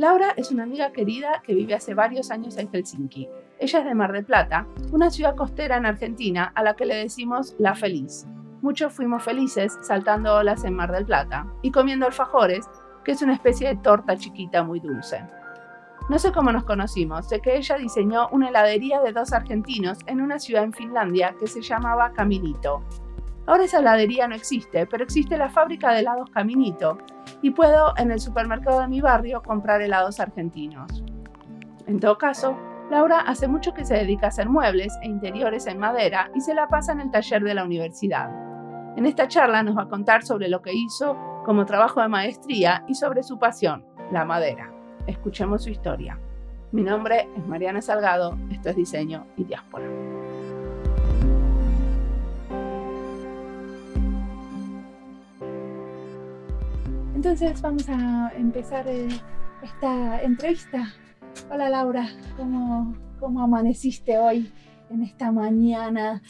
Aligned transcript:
Laura 0.00 0.32
es 0.38 0.50
una 0.50 0.62
amiga 0.62 0.92
querida 0.92 1.42
que 1.44 1.52
vive 1.54 1.74
hace 1.74 1.92
varios 1.92 2.30
años 2.30 2.56
en 2.56 2.70
Helsinki. 2.70 3.28
Ella 3.58 3.80
es 3.80 3.84
de 3.84 3.94
Mar 3.94 4.12
del 4.12 4.24
Plata, 4.24 4.66
una 4.92 5.10
ciudad 5.10 5.36
costera 5.36 5.76
en 5.76 5.84
Argentina 5.84 6.50
a 6.54 6.62
la 6.62 6.74
que 6.74 6.86
le 6.86 6.94
decimos 6.94 7.54
La 7.58 7.74
Feliz. 7.74 8.24
Muchos 8.62 8.94
fuimos 8.94 9.22
felices 9.22 9.76
saltando 9.82 10.34
olas 10.36 10.64
en 10.64 10.72
Mar 10.72 10.90
del 10.90 11.04
Plata 11.04 11.46
y 11.60 11.70
comiendo 11.70 12.06
alfajores, 12.06 12.66
que 13.04 13.12
es 13.12 13.20
una 13.20 13.34
especie 13.34 13.68
de 13.68 13.76
torta 13.76 14.16
chiquita 14.16 14.62
muy 14.62 14.80
dulce. 14.80 15.22
No 16.08 16.18
sé 16.18 16.32
cómo 16.32 16.50
nos 16.50 16.64
conocimos, 16.64 17.28
sé 17.28 17.40
que 17.40 17.58
ella 17.58 17.76
diseñó 17.76 18.30
una 18.32 18.48
heladería 18.48 19.02
de 19.02 19.12
dos 19.12 19.34
argentinos 19.34 19.98
en 20.06 20.22
una 20.22 20.38
ciudad 20.38 20.64
en 20.64 20.72
Finlandia 20.72 21.34
que 21.38 21.46
se 21.46 21.60
llamaba 21.60 22.14
Caminito. 22.14 22.82
Ahora 23.50 23.64
esa 23.64 23.80
heladería 23.80 24.28
no 24.28 24.36
existe, 24.36 24.86
pero 24.86 25.02
existe 25.02 25.36
la 25.36 25.50
fábrica 25.50 25.90
de 25.90 25.98
helados 25.98 26.30
Caminito 26.30 26.98
y 27.42 27.50
puedo 27.50 27.94
en 27.96 28.12
el 28.12 28.20
supermercado 28.20 28.80
de 28.80 28.86
mi 28.86 29.00
barrio 29.00 29.42
comprar 29.42 29.82
helados 29.82 30.20
argentinos. 30.20 31.02
En 31.88 31.98
todo 31.98 32.16
caso, 32.16 32.56
Laura 32.92 33.18
hace 33.18 33.48
mucho 33.48 33.74
que 33.74 33.84
se 33.84 33.94
dedica 33.94 34.26
a 34.26 34.28
hacer 34.28 34.48
muebles 34.48 34.96
e 35.02 35.08
interiores 35.08 35.66
en 35.66 35.80
madera 35.80 36.30
y 36.32 36.40
se 36.42 36.54
la 36.54 36.68
pasa 36.68 36.92
en 36.92 37.00
el 37.00 37.10
taller 37.10 37.42
de 37.42 37.54
la 37.54 37.64
universidad. 37.64 38.30
En 38.96 39.04
esta 39.04 39.26
charla 39.26 39.64
nos 39.64 39.76
va 39.76 39.82
a 39.82 39.88
contar 39.88 40.22
sobre 40.22 40.48
lo 40.48 40.62
que 40.62 40.72
hizo 40.72 41.18
como 41.44 41.66
trabajo 41.66 42.00
de 42.00 42.06
maestría 42.06 42.84
y 42.86 42.94
sobre 42.94 43.24
su 43.24 43.40
pasión, 43.40 43.84
la 44.12 44.24
madera. 44.24 44.72
Escuchemos 45.08 45.64
su 45.64 45.70
historia. 45.70 46.20
Mi 46.70 46.84
nombre 46.84 47.28
es 47.36 47.44
Mariana 47.48 47.82
Salgado, 47.82 48.38
esto 48.52 48.68
es 48.68 48.76
Diseño 48.76 49.26
y 49.36 49.42
Diáspora. 49.42 50.19
Entonces 57.20 57.60
vamos 57.60 57.86
a 57.86 58.32
empezar 58.34 58.88
eh, 58.88 59.06
esta 59.62 60.22
entrevista. 60.22 60.94
Hola 61.50 61.68
Laura, 61.68 62.08
¿cómo, 62.34 62.96
¿cómo 63.18 63.42
amaneciste 63.42 64.18
hoy 64.18 64.50
en 64.88 65.02
esta 65.02 65.30
mañana 65.30 66.22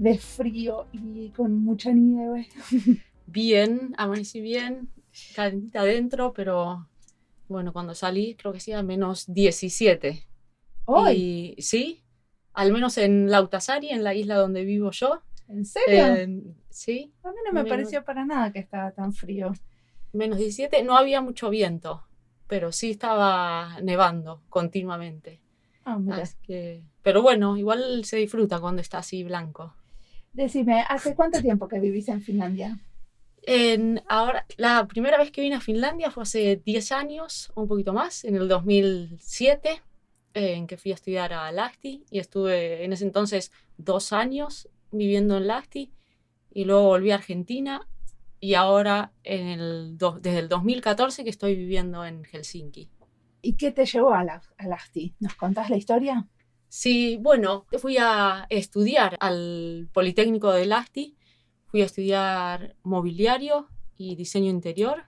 de 0.00 0.18
frío 0.18 0.88
y 0.92 1.28
con 1.28 1.62
mucha 1.62 1.92
nieve? 1.92 2.48
Bien, 3.26 3.94
amanecí 3.96 4.40
bien, 4.40 4.90
calentita 5.36 5.82
adentro, 5.82 6.32
pero 6.32 6.88
bueno, 7.46 7.72
cuando 7.72 7.94
salí 7.94 8.34
creo 8.34 8.50
que 8.50 8.58
hacía 8.58 8.82
menos 8.82 9.32
17. 9.32 10.26
¿Hoy? 10.86 11.54
Y, 11.56 11.62
sí, 11.62 12.02
al 12.52 12.72
menos 12.72 12.98
en 12.98 13.30
Lautasari, 13.30 13.90
en 13.90 14.02
la 14.02 14.12
isla 14.12 14.34
donde 14.34 14.64
vivo 14.64 14.90
yo. 14.90 15.22
¿En 15.46 15.64
serio? 15.64 16.04
Eh, 16.16 16.42
sí. 16.68 17.14
A 17.22 17.30
mí 17.30 17.36
no 17.46 17.52
me 17.52 17.64
pareció 17.64 18.04
para 18.04 18.26
nada 18.26 18.52
que 18.52 18.58
estaba 18.58 18.90
tan 18.90 19.12
frío 19.12 19.52
menos 20.12 20.38
17, 20.38 20.82
no 20.82 20.96
había 20.96 21.20
mucho 21.20 21.50
viento, 21.50 22.04
pero 22.46 22.72
sí 22.72 22.90
estaba 22.90 23.78
nevando 23.82 24.42
continuamente. 24.48 25.40
Ah, 25.84 25.98
que, 26.42 26.82
pero 27.02 27.22
bueno, 27.22 27.56
igual 27.56 28.04
se 28.04 28.18
disfruta 28.18 28.60
cuando 28.60 28.80
está 28.80 28.98
así 28.98 29.24
blanco. 29.24 29.74
Decime, 30.32 30.84
¿hace 30.88 31.14
cuánto 31.14 31.40
tiempo 31.42 31.68
que 31.68 31.80
vivís 31.80 32.08
en 32.08 32.22
Finlandia? 32.22 32.78
En, 33.42 34.02
ahora, 34.08 34.46
la 34.56 34.86
primera 34.86 35.18
vez 35.18 35.32
que 35.32 35.40
vine 35.40 35.56
a 35.56 35.60
Finlandia 35.60 36.10
fue 36.10 36.22
hace 36.22 36.62
10 36.64 36.92
años, 36.92 37.52
un 37.56 37.66
poquito 37.66 37.92
más, 37.92 38.24
en 38.24 38.36
el 38.36 38.48
2007, 38.48 39.82
en 40.34 40.66
que 40.66 40.76
fui 40.76 40.92
a 40.92 40.94
estudiar 40.94 41.32
a 41.32 41.50
Lahti 41.52 42.04
y 42.10 42.18
estuve 42.18 42.84
en 42.84 42.92
ese 42.92 43.04
entonces 43.04 43.52
dos 43.76 44.12
años 44.12 44.68
viviendo 44.90 45.36
en 45.36 45.48
Lahti 45.48 45.92
y 46.54 46.64
luego 46.64 46.84
volví 46.84 47.10
a 47.10 47.16
Argentina 47.16 47.86
y 48.42 48.54
ahora 48.54 49.12
en 49.22 49.46
el 49.46 49.96
desde 49.96 50.40
el 50.40 50.48
2014 50.48 51.22
que 51.22 51.30
estoy 51.30 51.54
viviendo 51.54 52.04
en 52.04 52.24
Helsinki. 52.24 52.90
¿Y 53.40 53.52
qué 53.52 53.70
te 53.70 53.86
llevó 53.86 54.12
a, 54.14 54.24
la, 54.24 54.42
Lahti? 54.58 55.14
¿Nos 55.20 55.36
contás 55.36 55.70
la 55.70 55.76
historia? 55.76 56.26
Sí, 56.66 57.18
bueno, 57.20 57.66
fui 57.78 57.98
a 58.00 58.46
estudiar 58.50 59.16
al 59.20 59.88
Politécnico 59.92 60.50
de 60.50 60.66
Lahti, 60.66 61.16
fui 61.66 61.82
a 61.82 61.84
estudiar 61.84 62.74
mobiliario 62.82 63.68
y 63.96 64.16
diseño 64.16 64.50
interior. 64.50 65.04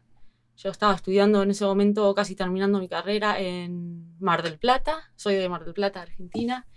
Yo 0.57 0.71
estaba 0.71 0.95
estudiando 0.95 1.43
en 1.43 1.51
ese 1.51 1.65
momento, 1.65 2.15
casi 2.15 2.37
terminando 2.37 2.79
mi 2.79 2.89
carrera 2.89 3.41
en 3.41 4.17
Mar 4.21 4.45
del 4.45 4.61
Plata, 4.61 5.11
soy 5.17 5.35
de 5.35 5.49
Mar 5.49 5.65
del 5.65 5.75
Plata, 5.75 6.03
Argentina, 6.03 6.69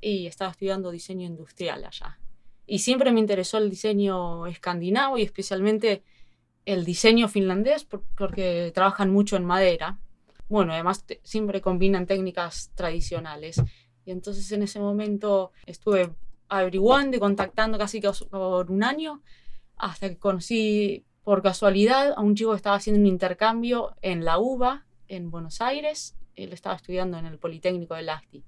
y 0.00 0.28
estaba 0.28 0.52
estudiando 0.52 0.92
diseño 0.92 1.26
industrial 1.26 1.84
allá. 1.84 2.20
Y 2.66 2.78
siempre 2.78 3.12
me 3.12 3.20
interesó 3.20 3.58
el 3.58 3.70
diseño 3.70 4.46
escandinavo 4.46 5.18
y 5.18 5.22
especialmente 5.22 6.02
el 6.64 6.84
diseño 6.84 7.28
finlandés 7.28 7.86
porque 8.16 8.72
trabajan 8.74 9.12
mucho 9.12 9.36
en 9.36 9.44
madera. 9.44 9.98
Bueno, 10.48 10.72
además 10.72 11.04
siempre 11.22 11.60
combinan 11.60 12.06
técnicas 12.06 12.70
tradicionales. 12.74 13.62
Y 14.04 14.10
entonces 14.10 14.50
en 14.52 14.62
ese 14.62 14.80
momento 14.80 15.52
estuve 15.66 16.14
averiguando 16.48 17.16
y 17.16 17.20
contactando 17.20 17.78
casi 17.78 18.00
por 18.30 18.70
un 18.70 18.82
año 18.82 19.22
hasta 19.76 20.08
que 20.08 20.18
conocí 20.18 21.04
por 21.22 21.42
casualidad 21.42 22.12
a 22.16 22.20
un 22.20 22.34
chico 22.34 22.50
que 22.50 22.56
estaba 22.56 22.76
haciendo 22.76 23.00
un 23.00 23.06
intercambio 23.06 23.96
en 24.02 24.24
la 24.24 24.38
UBA 24.38 24.86
en 25.08 25.30
Buenos 25.30 25.60
Aires. 25.60 26.16
Él 26.36 26.52
estaba 26.52 26.76
estudiando 26.76 27.18
en 27.18 27.26
el 27.26 27.38
Politécnico 27.38 27.94
de 27.94 28.02
Lasti. 28.02 28.44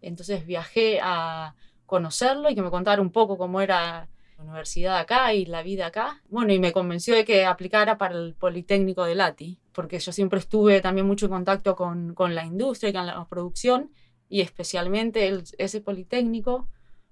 Entonces 0.00 0.46
viajé 0.46 1.00
a 1.02 1.54
conocerlo 1.94 2.50
y 2.50 2.56
que 2.56 2.62
me 2.62 2.70
contara 2.70 3.00
un 3.00 3.12
poco 3.12 3.38
cómo 3.38 3.60
era 3.60 4.08
la 4.36 4.42
universidad 4.42 4.98
acá 4.98 5.32
y 5.32 5.46
la 5.46 5.62
vida 5.62 5.86
acá. 5.86 6.20
Bueno, 6.28 6.52
y 6.52 6.58
me 6.58 6.72
convenció 6.72 7.14
de 7.14 7.24
que 7.24 7.44
aplicara 7.44 7.98
para 7.98 8.16
el 8.16 8.34
Politécnico 8.34 9.04
de 9.04 9.14
Lati, 9.14 9.60
porque 9.72 10.00
yo 10.00 10.10
siempre 10.10 10.40
estuve 10.40 10.80
también 10.80 11.06
mucho 11.06 11.26
en 11.26 11.32
contacto 11.32 11.76
con, 11.76 12.12
con 12.14 12.34
la 12.34 12.44
industria 12.44 12.90
y 12.90 12.92
con 12.92 13.06
la 13.06 13.24
producción, 13.28 13.92
y 14.28 14.40
especialmente 14.40 15.28
el, 15.28 15.44
ese 15.58 15.80
Politécnico, 15.80 16.68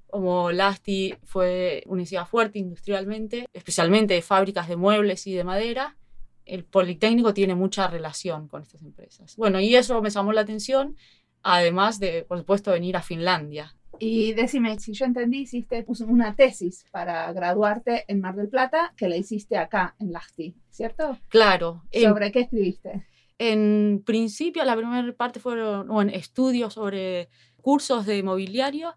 como 0.09 0.51
Lasti 0.51 1.15
fue 1.23 1.85
una 1.87 2.05
ciudad 2.05 2.27
fuerte 2.27 2.59
industrialmente, 2.59 3.47
especialmente 3.53 4.15
de 4.15 4.23
fábricas 4.23 4.67
de 4.67 4.75
muebles 4.75 5.29
y 5.29 5.33
de 5.33 5.45
madera, 5.45 5.97
el 6.45 6.65
Politécnico 6.65 7.33
tiene 7.33 7.55
mucha 7.55 7.87
relación 7.87 8.49
con 8.49 8.63
estas 8.63 8.83
empresas. 8.83 9.37
Bueno, 9.37 9.61
y 9.61 9.77
eso 9.77 10.03
me 10.03 10.11
llamó 10.11 10.33
la 10.33 10.41
atención, 10.41 10.97
además 11.45 12.01
de, 12.01 12.25
por 12.25 12.39
supuesto, 12.39 12.73
venir 12.73 12.97
a 12.97 13.03
Finlandia. 13.03 13.77
Y 13.99 14.33
decime, 14.33 14.79
si 14.79 14.93
yo 14.93 15.05
entendí, 15.05 15.41
hiciste 15.41 15.85
una 16.07 16.35
tesis 16.35 16.85
para 16.91 17.33
graduarte 17.33 18.05
en 18.09 18.21
Mar 18.21 18.35
del 18.35 18.49
Plata, 18.49 18.93
que 18.97 19.09
la 19.09 19.17
hiciste 19.17 19.57
acá 19.57 19.95
en 20.01 20.13
Lahti, 20.13 20.55
¿cierto? 20.71 21.19
Claro. 21.29 21.85
¿Sobre 21.93 22.33
qué 22.33 22.41
escribiste? 22.41 23.07
En 23.39 24.03
principio, 24.05 24.65
la 24.65 24.77
primera 24.77 25.13
parte 25.15 25.41
fueron 25.41 26.11
estudios 26.11 26.75
sobre 26.75 27.29
cursos 27.61 28.07
de 28.07 28.23
mobiliario 28.23 28.95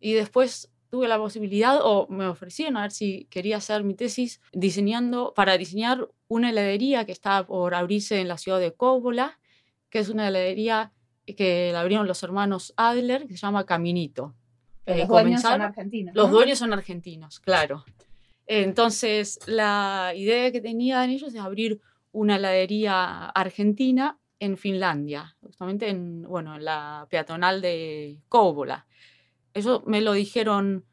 y 0.00 0.12
después 0.12 0.70
tuve 0.90 1.08
la 1.08 1.18
posibilidad 1.18 1.80
o 1.82 2.06
me 2.08 2.26
ofrecieron 2.26 2.76
a 2.76 2.82
ver 2.82 2.90
si 2.90 3.26
quería 3.26 3.58
hacer 3.58 3.84
mi 3.84 3.94
tesis 3.94 4.40
diseñando 4.52 5.34
para 5.34 5.58
diseñar 5.58 6.08
una 6.28 6.50
heladería 6.50 7.04
que 7.04 7.12
estaba 7.12 7.46
por 7.46 7.74
abrirse 7.74 8.20
en 8.20 8.28
la 8.28 8.38
ciudad 8.38 8.60
de 8.60 8.72
Kouvola, 8.72 9.38
que 9.90 9.98
es 9.98 10.08
una 10.08 10.28
heladería 10.28 10.92
que 11.34 11.70
la 11.72 11.80
abrieron 11.80 12.06
los 12.06 12.22
hermanos 12.22 12.72
Adler, 12.76 13.26
que 13.26 13.34
se 13.34 13.40
llama 13.40 13.66
Caminito. 13.66 14.34
Eh, 14.86 15.00
los 15.00 15.08
dueños 15.08 15.42
son 15.42 15.60
argentinos. 15.60 16.14
Los 16.14 16.30
dueños 16.30 16.58
son 16.58 16.72
argentinos, 16.72 17.40
claro. 17.40 17.84
Entonces, 18.46 19.38
la 19.46 20.12
idea 20.16 20.50
que 20.50 20.62
tenían 20.62 21.10
ellos 21.10 21.34
es 21.34 21.40
abrir 21.40 21.80
una 22.12 22.36
heladería 22.36 23.26
argentina 23.26 24.18
en 24.40 24.56
Finlandia, 24.56 25.36
justamente 25.42 25.88
en, 25.88 26.22
bueno, 26.22 26.56
en 26.56 26.64
la 26.64 27.06
peatonal 27.10 27.60
de 27.60 28.20
Kouvola. 28.28 28.86
Eso 29.52 29.82
me 29.86 30.00
lo 30.00 30.12
dijeron 30.12 30.86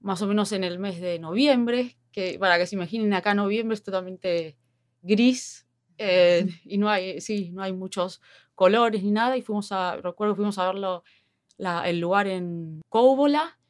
más 0.00 0.22
o 0.22 0.26
menos 0.26 0.52
en 0.52 0.64
el 0.64 0.78
mes 0.78 1.00
de 1.00 1.18
noviembre, 1.18 1.96
que 2.10 2.38
para 2.38 2.58
que 2.58 2.66
se 2.66 2.74
imaginen, 2.74 3.12
acá 3.12 3.34
noviembre 3.34 3.74
es 3.74 3.82
totalmente 3.82 4.56
gris 5.02 5.66
eh, 5.98 6.46
y 6.64 6.78
no 6.78 6.88
hay, 6.88 7.20
sí, 7.20 7.50
no 7.52 7.62
hay 7.62 7.72
muchos 7.72 8.20
colores 8.56 9.04
ni 9.04 9.12
nada. 9.12 9.36
Y 9.36 9.42
fuimos 9.42 9.70
a, 9.70 9.96
recuerdo 9.98 10.34
fuimos 10.34 10.58
a 10.58 10.66
verlo 10.66 11.04
el 11.58 12.00
lugar 12.00 12.26
en 12.26 12.82
Cóbola. 12.88 13.60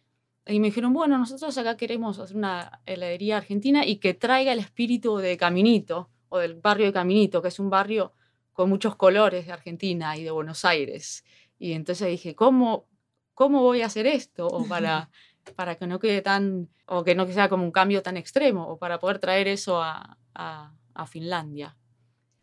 Y 0.47 0.61
me 0.61 0.69
dijeron, 0.69 0.95
bueno, 0.95 1.19
nosotros 1.19 1.59
acá 1.59 1.77
queremos 1.77 2.19
hacer 2.19 2.37
una 2.37 2.81
heladería 2.87 3.37
argentina 3.37 3.85
y 3.85 3.97
que 3.97 4.15
traiga 4.15 4.53
el 4.53 4.61
espíritu 4.61 5.19
de 5.19 5.37
Caminito 5.37 6.09
o 6.29 6.39
del 6.39 6.55
barrio 6.55 6.87
de 6.87 6.93
Caminito, 6.93 7.43
que 7.43 7.49
es 7.49 7.59
un 7.59 7.69
barrio 7.69 8.13
con 8.53 8.71
muchos 8.71 8.95
colores 8.97 9.47
de 9.47 9.53
Argentina 9.53 10.17
y 10.17 10.23
de 10.23 10.31
Buenos 10.31 10.65
Aires. 10.65 11.25
Y 11.59 11.73
entonces 11.73 12.09
dije, 12.09 12.37
¿cómo, 12.37 12.87
cómo 13.35 13.61
voy 13.61 13.83
a 13.83 13.87
hacer 13.87 14.07
esto? 14.07 14.47
O 14.47 14.67
para, 14.69 15.11
para 15.57 15.75
que 15.75 15.87
no 15.89 15.99
quede 15.99 16.23
tan, 16.23 16.69
o 16.87 17.03
que 17.03 17.17
no 17.17 17.27
sea 17.27 17.49
como 17.49 17.65
un 17.65 17.73
cambio 17.73 18.03
tan 18.03 18.17
extremo, 18.17 18.69
o 18.69 18.79
para 18.79 19.01
poder 19.01 19.19
traer 19.19 19.49
eso 19.49 19.83
a, 19.83 20.17
a 20.35 21.07
Finlandia. 21.07 21.77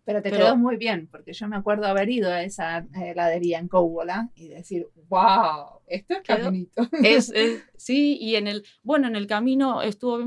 Pero 0.05 0.21
te 0.21 0.31
quedó 0.31 0.57
muy 0.57 0.75
bien, 0.75 1.07
porque 1.07 1.31
yo 1.31 1.47
me 1.47 1.55
acuerdo 1.55 1.85
haber 1.85 2.09
ido 2.09 2.29
a 2.29 2.43
esa 2.43 2.85
heladería 2.93 3.59
en 3.59 3.69
Kouvola 3.69 4.29
y 4.35 4.49
decir, 4.49 4.89
wow, 5.07 5.79
esto 5.87 6.15
es 6.15 6.21
caminito. 6.23 6.89
Es, 7.03 7.33
sí, 7.77 8.17
y 8.19 8.35
en 8.35 8.47
el, 8.47 8.65
bueno, 8.81 9.07
en 9.07 9.15
el 9.15 9.27
camino 9.27 9.81
estuvo 9.81 10.19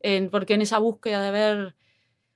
en, 0.00 0.30
porque 0.30 0.54
en 0.54 0.62
esa 0.62 0.78
búsqueda 0.78 1.22
de 1.22 1.30
ver, 1.32 1.76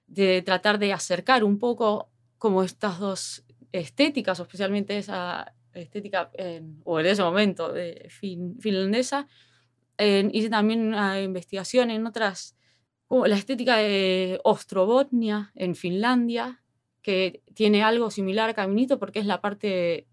de 0.08 0.42
tratar 0.42 0.80
de 0.80 0.92
acercar 0.92 1.44
un 1.44 1.58
poco 1.58 2.10
como 2.38 2.64
estas 2.64 2.98
dos 2.98 3.44
estéticas, 3.70 4.40
especialmente 4.40 4.98
esa 4.98 5.54
estética, 5.72 6.32
o 6.84 6.98
en 6.98 7.06
ese 7.06 7.22
momento, 7.22 7.72
de 7.72 8.08
finlandesa. 8.08 9.28
hice 9.98 10.50
también 10.50 10.88
una 10.88 11.20
investigación 11.22 11.92
en 11.92 12.04
otras, 12.04 12.56
como 13.06 13.28
la 13.28 13.36
estética 13.36 13.76
de 13.76 14.40
Ostrobotnia, 14.42 15.52
en 15.54 15.76
Finlandia, 15.76 16.59
que 17.02 17.42
tiene 17.54 17.82
algo 17.82 18.10
similar 18.10 18.50
a 18.50 18.54
Caminito 18.54 18.98
porque 18.98 19.18
es 19.18 19.26
la 19.26 19.40
parte 19.40 20.06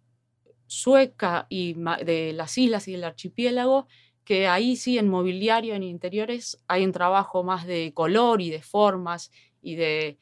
sueca 0.68 1.48
y 1.50 1.76
de 2.06 2.34
las 2.34 2.58
islas 2.58 2.88
y 2.88 2.94
del 2.94 3.04
archipiélago, 3.04 3.88
que 4.24 4.48
ahí 4.48 4.76
sí 4.76 4.98
en 4.98 5.08
mobiliario, 5.08 5.74
en 5.74 5.84
interiores, 5.84 6.62
hay 6.68 6.84
un 6.84 6.92
trabajo 6.92 7.44
más 7.44 7.66
de 7.66 7.94
color 7.94 8.42
y 8.42 8.50
de 8.50 8.62
formas 8.62 9.32
y 9.62 9.76
de 9.76 10.18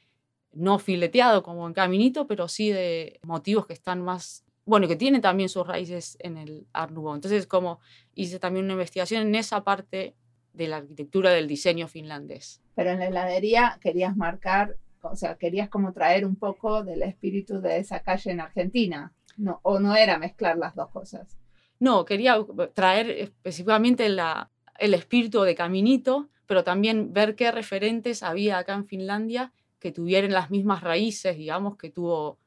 no 0.53 0.79
fileteado 0.79 1.43
como 1.43 1.67
en 1.67 1.73
Caminito, 1.73 2.27
pero 2.27 2.47
sí 2.47 2.69
de 2.69 3.19
motivos 3.23 3.65
que 3.65 3.73
están 3.73 4.01
más, 4.01 4.45
bueno, 4.65 4.87
que 4.87 4.95
tienen 4.95 5.21
también 5.21 5.49
sus 5.49 5.67
raíces 5.67 6.17
en 6.21 6.37
el 6.37 6.67
Art 6.71 6.91
Nouveau. 6.91 7.15
Entonces, 7.15 7.45
como 7.45 7.79
hice 8.13 8.39
también 8.39 8.65
una 8.65 8.73
investigación 8.73 9.23
en 9.23 9.35
esa 9.35 9.63
parte 9.63 10.15
de 10.53 10.67
la 10.67 10.77
arquitectura 10.77 11.31
del 11.31 11.47
diseño 11.47 11.87
finlandés. 11.87 12.61
Pero 12.75 12.91
en 12.91 12.99
la 12.99 13.07
heladería 13.07 13.77
querías 13.81 14.15
marcar, 14.15 14.77
o 15.11 15.15
sea, 15.15 15.37
querías 15.37 15.69
como 15.69 15.93
traer 15.93 16.25
un 16.25 16.35
poco 16.35 16.83
del 16.83 17.01
espíritu 17.01 17.61
de 17.61 17.77
esa 17.77 18.01
calle 18.01 18.31
en 18.31 18.41
Argentina. 18.41 19.13
No, 19.37 19.59
o 19.63 19.79
no 19.79 19.95
era 19.95 20.17
mezclar 20.17 20.57
las 20.57 20.75
dos 20.75 20.89
cosas. 20.89 21.37
No, 21.79 22.05
quería 22.05 22.37
traer 22.73 23.09
específicamente 23.09 24.05
el 24.05 24.93
espíritu 24.93 25.41
de 25.41 25.55
Caminito, 25.55 26.29
pero 26.45 26.63
también 26.63 27.11
ver 27.11 27.35
qué 27.35 27.51
referentes 27.51 28.23
había 28.23 28.57
acá 28.57 28.73
en 28.75 28.85
Finlandia 28.85 29.51
que 29.79 29.91
tuvieran 29.91 30.31
las 30.31 30.51
mismas 30.51 30.81
raíces, 30.81 31.37
digamos, 31.37 31.77
que 31.77 31.89
tuvo 31.89 32.39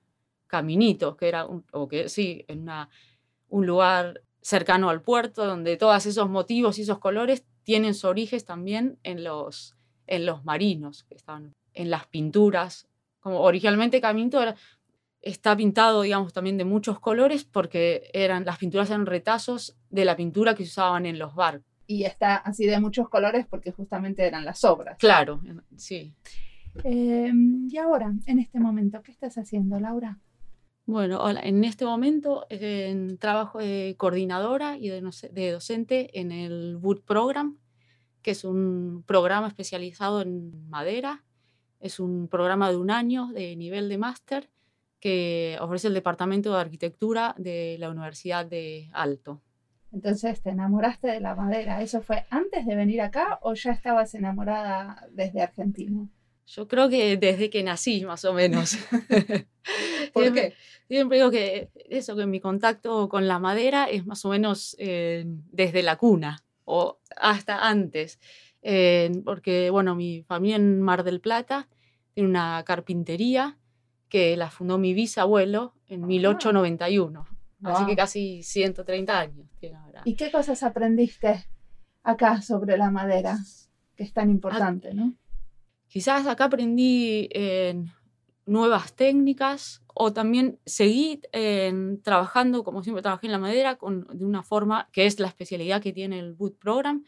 Caminito, 0.46 1.16
que 1.16 1.28
era, 1.28 1.44
un, 1.46 1.64
o 1.72 1.88
que 1.88 2.08
sí, 2.08 2.44
en 2.48 2.62
una, 2.62 2.88
un 3.48 3.66
lugar 3.66 4.22
cercano 4.40 4.88
al 4.88 5.02
puerto, 5.02 5.44
donde 5.44 5.76
todos 5.76 6.06
esos 6.06 6.28
motivos 6.30 6.78
y 6.78 6.82
esos 6.82 6.98
colores 6.98 7.44
tienen 7.64 7.94
su 7.94 8.08
origen 8.08 8.40
también 8.44 8.98
en 9.02 9.24
los, 9.24 9.76
en 10.06 10.24
los 10.24 10.44
marinos, 10.44 11.04
que 11.04 11.14
están 11.14 11.54
en 11.78 11.90
las 11.90 12.06
pinturas. 12.06 12.86
Como 13.20 13.40
originalmente 13.40 14.00
Caminito 14.00 14.42
era, 14.42 14.56
está 15.22 15.56
pintado, 15.56 16.02
digamos, 16.02 16.32
también 16.32 16.58
de 16.58 16.64
muchos 16.64 17.00
colores 17.00 17.44
porque 17.44 18.10
eran, 18.12 18.44
las 18.44 18.58
pinturas 18.58 18.90
eran 18.90 19.06
retazos 19.06 19.76
de 19.90 20.04
la 20.04 20.16
pintura 20.16 20.54
que 20.54 20.64
se 20.64 20.70
usaban 20.70 21.06
en 21.06 21.18
los 21.18 21.34
barcos. 21.34 21.66
Y 21.86 22.04
está 22.04 22.36
así 22.36 22.66
de 22.66 22.78
muchos 22.80 23.08
colores 23.08 23.46
porque 23.48 23.72
justamente 23.72 24.26
eran 24.26 24.44
las 24.44 24.62
obras. 24.64 24.98
Claro, 24.98 25.40
sí. 25.76 26.14
Em, 26.84 27.66
y 27.70 27.78
ahora, 27.78 28.12
en 28.26 28.38
este 28.38 28.60
momento, 28.60 29.02
¿qué 29.02 29.10
estás 29.10 29.38
haciendo, 29.38 29.80
Laura? 29.80 30.18
Bueno, 30.84 31.20
hola. 31.20 31.40
en 31.40 31.64
este 31.64 31.84
momento 31.84 32.46
en 32.48 33.18
trabajo 33.18 33.58
de 33.58 33.94
coordinadora 33.98 34.78
y 34.78 34.88
de, 34.88 35.02
de 35.32 35.50
docente 35.50 36.18
en 36.18 36.32
el 36.32 36.76
Wood 36.76 37.02
Program, 37.02 37.58
que 38.22 38.30
es 38.30 38.44
un 38.44 39.02
programa 39.06 39.48
especializado 39.48 40.22
en 40.22 40.68
madera. 40.68 41.24
Es 41.80 42.00
un 42.00 42.28
programa 42.28 42.70
de 42.70 42.76
un 42.76 42.90
año 42.90 43.28
de 43.28 43.56
nivel 43.56 43.88
de 43.88 43.98
máster 43.98 44.50
que 45.00 45.56
ofrece 45.60 45.88
el 45.88 45.94
Departamento 45.94 46.52
de 46.52 46.60
Arquitectura 46.60 47.34
de 47.38 47.76
la 47.78 47.90
Universidad 47.90 48.44
de 48.44 48.90
Alto. 48.92 49.40
Entonces 49.92 50.42
te 50.42 50.50
enamoraste 50.50 51.08
de 51.08 51.20
la 51.20 51.34
madera. 51.34 51.82
¿Eso 51.82 52.02
fue 52.02 52.26
antes 52.30 52.66
de 52.66 52.76
venir 52.76 53.00
acá 53.00 53.38
o 53.42 53.54
ya 53.54 53.72
estabas 53.72 54.14
enamorada 54.14 55.06
desde 55.12 55.40
Argentina? 55.40 56.06
Yo 56.46 56.66
creo 56.66 56.88
que 56.88 57.16
desde 57.16 57.50
que 57.50 57.62
nací, 57.62 58.04
más 58.04 58.24
o 58.24 58.32
menos. 58.32 58.76
¿Por 60.12 60.22
siempre, 60.22 60.50
qué? 60.50 60.54
Siempre 60.88 61.18
digo 61.18 61.30
que 61.30 61.70
eso, 61.90 62.16
que 62.16 62.26
mi 62.26 62.40
contacto 62.40 63.08
con 63.08 63.28
la 63.28 63.38
madera 63.38 63.84
es 63.84 64.06
más 64.06 64.24
o 64.24 64.30
menos 64.30 64.74
eh, 64.78 65.24
desde 65.26 65.82
la 65.82 65.96
cuna 65.96 66.42
o 66.64 66.98
hasta 67.16 67.66
antes. 67.66 68.18
Eh, 68.70 69.22
porque, 69.24 69.70
bueno, 69.70 69.94
mi 69.94 70.22
familia 70.24 70.56
en 70.56 70.82
Mar 70.82 71.02
del 71.02 71.22
Plata 71.22 71.70
tiene 72.12 72.28
una 72.28 72.62
carpintería 72.66 73.56
que 74.10 74.36
la 74.36 74.50
fundó 74.50 74.76
mi 74.76 74.92
bisabuelo 74.92 75.72
en 75.86 76.06
1891. 76.06 77.26
Así 77.62 77.86
que 77.86 77.96
casi 77.96 78.42
130 78.42 79.18
años 79.18 79.48
tiene 79.58 79.76
ahora. 79.78 80.02
¿Y 80.04 80.16
qué 80.16 80.30
cosas 80.30 80.62
aprendiste 80.62 81.46
acá 82.02 82.42
sobre 82.42 82.76
la 82.76 82.90
madera, 82.90 83.38
que 83.96 84.02
es 84.02 84.12
tan 84.12 84.28
importante, 84.28 84.92
no? 84.92 85.14
Quizás 85.86 86.26
acá 86.26 86.44
aprendí 86.44 87.30
nuevas 88.44 88.92
técnicas 88.92 89.82
o 89.94 90.12
también 90.12 90.60
seguí 90.66 91.22
trabajando, 92.02 92.64
como 92.64 92.82
siempre 92.82 93.00
trabajé 93.00 93.28
en 93.28 93.32
la 93.32 93.38
madera, 93.38 93.76
con, 93.76 94.06
de 94.12 94.26
una 94.26 94.42
forma 94.42 94.90
que 94.92 95.06
es 95.06 95.18
la 95.18 95.28
especialidad 95.28 95.80
que 95.80 95.94
tiene 95.94 96.18
el 96.18 96.34
Boot 96.34 96.58
Program, 96.58 97.02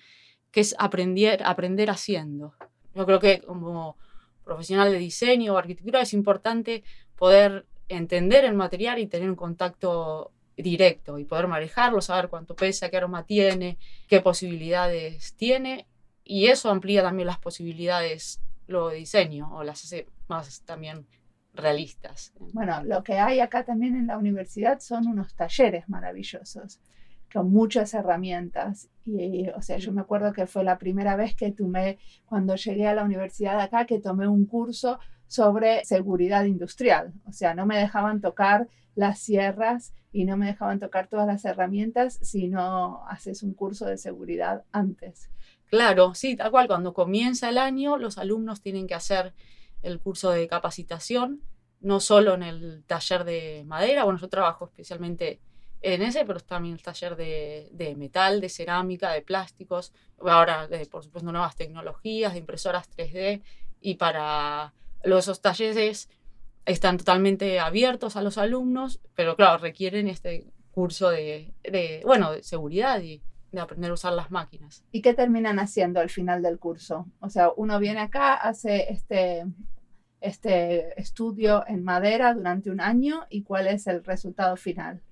que 0.51 0.61
es 0.61 0.75
aprender, 0.79 1.43
aprender 1.45 1.91
haciendo. 1.91 2.55
Yo 2.95 3.07
creo 3.07 3.21
que 3.21 3.41
como 3.41 3.97
profesional 4.45 4.91
de 4.91 4.99
diseño 4.99 5.55
o 5.55 5.59
arquitectura 5.59 6.01
es 6.01 6.13
importante 6.13 6.83
poder 7.17 7.67
entender 7.89 8.45
el 8.45 8.55
material 8.55 8.99
y 8.99 9.07
tener 9.07 9.29
un 9.29 9.37
contacto 9.37 10.33
directo 10.57 11.19
y 11.19 11.25
poder 11.25 11.49
manejarlo, 11.49 12.01
saber 12.01 12.29
cuánto 12.29 12.55
pesa, 12.55 12.91
qué 12.91 12.97
aroma 12.97 13.25
tiene, 13.25 13.79
qué 14.09 14.21
posibilidades 14.21 15.35
tiene 15.35 15.87
y 16.25 16.47
eso 16.47 16.71
amplía 16.71 17.03
también 17.03 17.27
las 17.27 17.39
posibilidades 17.39 18.41
lo 18.67 18.89
de 18.89 18.97
diseño 18.97 19.53
o 19.53 19.65
las 19.65 19.85
hace 19.85 20.07
más 20.29 20.63
también 20.63 21.07
realistas. 21.55 22.33
Bueno, 22.39 22.83
lo 22.85 23.03
que 23.03 23.15
hay 23.15 23.41
acá 23.41 23.65
también 23.65 23.97
en 23.97 24.07
la 24.07 24.17
universidad 24.17 24.79
son 24.81 25.09
unos 25.09 25.35
talleres 25.35 25.89
maravillosos 25.89 26.81
con 27.33 27.51
muchas 27.51 27.95
herramientas. 27.95 28.89
Y, 29.07 29.49
o 29.51 29.63
sea, 29.63 29.79
yo 29.79 29.93
me 29.93 30.01
acuerdo 30.01 30.33
que 30.33 30.47
fue 30.47 30.65
la 30.65 30.79
primera 30.79 31.17
vez 31.17 31.35
que 31.35 31.53
tomé, 31.53 31.99
cuando 32.27 32.57
llegué 32.57 32.87
a 32.87 32.95
la 32.95 33.05
universidad 33.05 33.61
acá, 33.61 33.87
que 33.87 34.01
tomé 34.01 34.29
un 34.29 34.47
curso 34.47 34.99
sobre 35.27 35.85
seguridad 35.85 36.45
industrial. 36.45 37.13
O 37.27 37.33
sea, 37.33 37.55
no 37.55 37.67
me 37.67 37.79
dejaban 37.79 38.21
tocar 38.21 38.69
las 38.95 39.21
sierras 39.21 39.95
y 40.13 40.25
no 40.25 40.37
me 40.37 40.47
dejaban 40.47 40.81
tocar 40.81 41.07
todas 41.07 41.27
las 41.27 41.45
herramientas 41.45 42.19
si 42.23 42.49
no 42.49 43.07
haces 43.07 43.43
un 43.43 43.55
curso 43.55 43.87
de 43.87 43.97
seguridad 43.97 44.65
antes. 44.73 45.31
Claro, 45.67 46.15
sí, 46.15 46.35
tal 46.35 46.51
cual. 46.51 46.67
Cuando 46.67 46.93
comienza 46.93 47.49
el 47.49 47.59
año, 47.59 47.97
los 47.97 48.19
alumnos 48.19 48.61
tienen 48.61 48.89
que 48.89 48.95
hacer 48.95 49.33
el 49.83 50.01
curso 50.01 50.31
de 50.31 50.49
capacitación, 50.49 51.43
no 51.81 52.01
solo 52.01 52.35
en 52.35 52.43
el 52.43 52.85
taller 52.87 53.25
de 53.25 53.63
madera, 53.67 54.05
bueno, 54.05 54.19
yo 54.19 54.29
trabajo 54.29 54.67
especialmente 54.67 55.41
en 55.83 56.03
ese, 56.03 56.25
pero 56.25 56.41
también 56.41 56.75
el 56.75 56.83
taller 56.83 57.17
de, 57.17 57.95
metal, 57.97 58.41
de 58.41 58.49
cerámica, 58.49 59.13
de 59.13 59.23
plásticos, 59.23 59.93
ahora 60.21 60.69
por 60.91 61.03
supuesto 61.03 61.33
nuevas 61.33 61.57
tecnologías, 61.57 62.33
de 62.33 62.39
impresoras 62.39 62.89
3D 62.97 63.43
y 63.81 63.95
para 63.95 64.75
los 65.03 65.25
esos 65.25 65.41
talleres 65.41 66.11
están 66.67 66.99
totalmente 66.99 67.59
abiertos 67.59 68.17
a 68.17 68.23
los 68.23 68.37
alumnos, 68.37 69.01
pero 69.15 69.37
claro, 69.37 69.59
requieren 69.59 70.09
este 70.09 70.47
curso 70.71 71.09
de, 71.09 71.53
bueno, 72.05 72.33
de 72.33 72.43
seguridad 72.43 73.01
y 73.01 73.23
de 73.51 73.61
aprender 73.61 73.91
a 73.91 73.95
usar 73.95 74.13
las 74.13 74.31
máquinas. 74.31 74.85
¿Y 74.93 75.01
qué 75.01 75.15
terminan 75.15 75.59
haciendo 75.59 76.01
al 76.01 76.11
final 76.11 76.43
del 76.43 76.59
curso? 76.59 77.07
O 77.21 77.31
sea, 77.31 77.51
uno 77.57 77.79
viene 77.79 78.01
acá, 78.01 78.35
hace 78.35 78.93
este, 78.93 79.47
este 80.21 81.01
estudio 81.01 81.65
en 81.67 81.83
madera 81.83 82.35
durante 82.35 82.71
un 82.71 82.81
año 82.81 83.27
y 83.31 83.43
cuál 83.43 83.67
es 83.67 83.87
el 83.87 84.05
resultado 84.05 84.57
final 84.57 85.03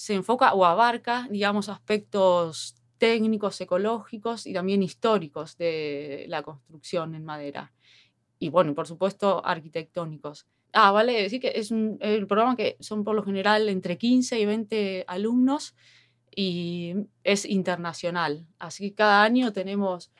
se 0.00 0.14
enfoca 0.14 0.54
o 0.54 0.64
abarca, 0.64 1.28
digamos, 1.30 1.68
aspectos 1.68 2.74
técnicos, 2.96 3.60
ecológicos 3.60 4.46
y 4.46 4.54
también 4.54 4.82
históricos 4.82 5.58
de 5.58 6.24
la 6.28 6.42
construcción 6.42 7.14
en 7.14 7.26
madera. 7.26 7.74
Y 8.38 8.48
bueno, 8.48 8.74
por 8.74 8.86
supuesto, 8.86 9.44
arquitectónicos. 9.44 10.46
Ah, 10.72 10.90
vale 10.90 11.20
decir 11.20 11.38
que 11.38 11.52
es 11.54 11.70
un 11.70 11.98
programa 12.26 12.56
que 12.56 12.78
son 12.80 13.04
por 13.04 13.14
lo 13.14 13.22
general 13.22 13.68
entre 13.68 13.98
15 13.98 14.40
y 14.40 14.46
20 14.46 15.04
alumnos 15.06 15.74
y 16.34 16.94
es 17.22 17.44
internacional. 17.44 18.46
Así 18.58 18.88
que 18.88 18.94
cada 18.94 19.22
año 19.22 19.52
tenemos 19.52 20.10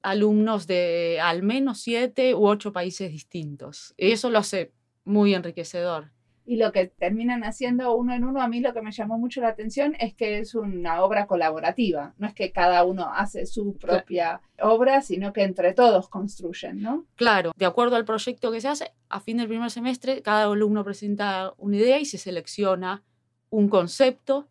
alumnos 0.00 0.68
de 0.68 1.18
al 1.20 1.42
menos 1.42 1.80
7 1.80 2.36
u 2.36 2.46
8 2.46 2.72
países 2.72 3.10
distintos. 3.10 3.94
Y 3.96 4.12
eso 4.12 4.30
lo 4.30 4.38
hace 4.38 4.72
muy 5.04 5.34
enriquecedor 5.34 6.13
y 6.46 6.56
lo 6.56 6.72
que 6.72 6.86
terminan 6.86 7.42
haciendo 7.44 7.94
uno 7.94 8.14
en 8.14 8.24
uno, 8.24 8.42
a 8.42 8.48
mí 8.48 8.60
lo 8.60 8.74
que 8.74 8.82
me 8.82 8.92
llamó 8.92 9.18
mucho 9.18 9.40
la 9.40 9.48
atención 9.48 9.96
es 9.98 10.14
que 10.14 10.38
es 10.38 10.54
una 10.54 11.02
obra 11.02 11.26
colaborativa, 11.26 12.14
no 12.18 12.26
es 12.26 12.34
que 12.34 12.52
cada 12.52 12.84
uno 12.84 13.10
hace 13.14 13.46
su 13.46 13.76
propia 13.78 14.42
obra, 14.60 15.00
sino 15.00 15.32
que 15.32 15.42
entre 15.42 15.72
todos 15.72 16.08
construyen, 16.08 16.82
¿no? 16.82 17.06
Claro, 17.16 17.52
de 17.56 17.66
acuerdo 17.66 17.96
al 17.96 18.04
proyecto 18.04 18.52
que 18.52 18.60
se 18.60 18.68
hace, 18.68 18.92
a 19.08 19.20
fin 19.20 19.38
del 19.38 19.48
primer 19.48 19.70
semestre 19.70 20.22
cada 20.22 20.44
alumno 20.44 20.84
presenta 20.84 21.54
una 21.56 21.76
idea 21.76 21.98
y 21.98 22.04
se 22.04 22.18
selecciona 22.18 23.02
un 23.48 23.68
concepto 23.68 24.48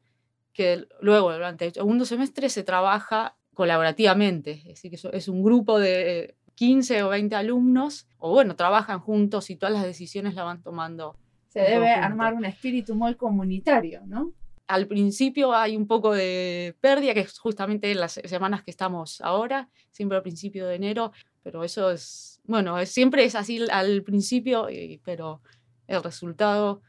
que 0.51 0.87
luego 1.01 1.33
durante 1.33 1.65
el 1.65 1.73
segundo 1.73 2.05
semestre 2.05 2.49
se 2.49 2.63
trabaja 2.63 3.35
colaborativamente, 3.53 4.51
es 4.51 4.81
decir, 4.81 4.91
que 4.91 5.17
es 5.17 5.27
un 5.27 5.43
grupo 5.43 5.79
de 5.79 6.35
15 6.55 7.03
o 7.03 7.09
20 7.09 7.35
alumnos, 7.35 8.07
o 8.17 8.31
bueno, 8.31 8.55
trabajan 8.55 8.99
juntos 8.99 9.49
y 9.49 9.55
todas 9.55 9.73
las 9.73 9.83
decisiones 9.83 10.35
la 10.35 10.43
van 10.43 10.61
tomando 10.61 11.17
Se 11.53 11.59
debe 11.59 11.91
armar 11.91 12.33
un 12.33 12.45
espíritu 12.45 12.95
muy 12.95 13.13
comunitario, 13.13 14.01
¿no? 14.07 14.33
Al 14.65 14.87
principio 14.87 15.53
hay 15.53 15.77
un 15.77 15.85
poco 15.85 16.11
de 16.11 16.75
pérdida, 16.81 17.13
que 17.13 17.19
es 17.19 17.37
justamente 17.37 17.91
en 17.91 17.99
las 17.99 18.13
semanas 18.13 18.63
que 18.63 18.71
estamos 18.71 19.21
ahora, 19.21 19.69
siempre 19.91 20.17
al 20.17 20.23
principio 20.23 20.65
de 20.65 20.73
enero, 20.73 21.11
pero 21.43 21.63
eso 21.63 21.91
es, 21.91 22.41
bueno, 22.45 22.83
siempre 22.87 23.23
es 23.23 23.35
así 23.35 23.63
al 23.69 24.01
principio, 24.01 24.67
pero 25.03 25.43
el 25.85 26.01
resultado, 26.01 26.81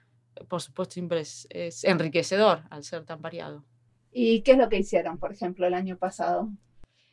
por 0.49 0.63
supuesto, 0.63 0.95
siempre 0.95 1.21
es, 1.21 1.47
es 1.51 1.85
enriquecedor 1.85 2.63
al 2.71 2.85
ser 2.85 3.05
tan 3.05 3.21
variado. 3.21 3.67
¿Y 4.13 4.41
qué 4.41 4.53
es 4.53 4.59
lo 4.59 4.71
que 4.71 4.79
hicieron, 4.79 5.19
por 5.19 5.31
ejemplo, 5.31 5.67
el 5.67 5.75
año 5.75 5.99
pasado? 5.99 6.49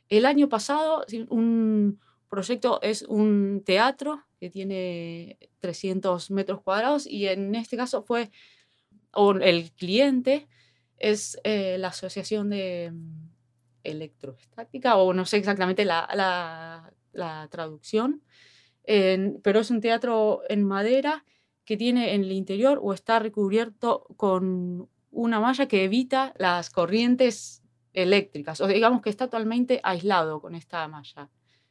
El 0.07 0.25
año 0.25 0.47
pasado, 0.47 1.03
un 1.27 1.99
proyecto 2.29 2.81
es 2.81 3.01
un 3.01 3.61
teatro 3.65 4.23
que 4.41 4.49
tiene 4.49 5.37
300 5.59 6.31
metros 6.31 6.61
cuadrados 6.63 7.05
y 7.05 7.27
en 7.27 7.53
este 7.53 7.77
caso 7.77 8.01
fue, 8.01 8.31
o 9.13 9.33
el 9.33 9.71
cliente 9.73 10.47
es 10.97 11.39
eh, 11.43 11.77
la 11.77 11.89
Asociación 11.89 12.49
de 12.49 12.89
mm, 12.91 13.29
Electroestática, 13.83 14.97
o 14.97 15.13
no 15.13 15.25
sé 15.25 15.37
exactamente 15.37 15.85
la, 15.85 16.07
la, 17.13 17.47
traducción, 17.51 18.23
pero 18.83 19.59
es 19.59 19.69
un 19.69 19.79
teatro 19.79 20.41
en 20.49 20.63
madera 20.63 21.23
que 21.63 21.77
tiene 21.77 22.15
en 22.15 22.23
el 22.23 22.31
interior 22.31 22.79
o 22.81 22.93
está 22.93 23.19
recubierto 23.19 24.07
con 24.17 24.89
una 25.11 25.39
malla 25.39 25.67
que 25.67 25.83
evita 25.83 26.33
las 26.37 26.71
corrientes 26.71 27.61
eléctricas, 27.93 28.59
o 28.59 28.67
digamos 28.67 29.01
que 29.03 29.11
está 29.11 29.25
totalmente 29.25 29.79
aislado 29.83 30.41
con 30.41 30.55
esta 30.55 30.87
malla. 30.87 31.29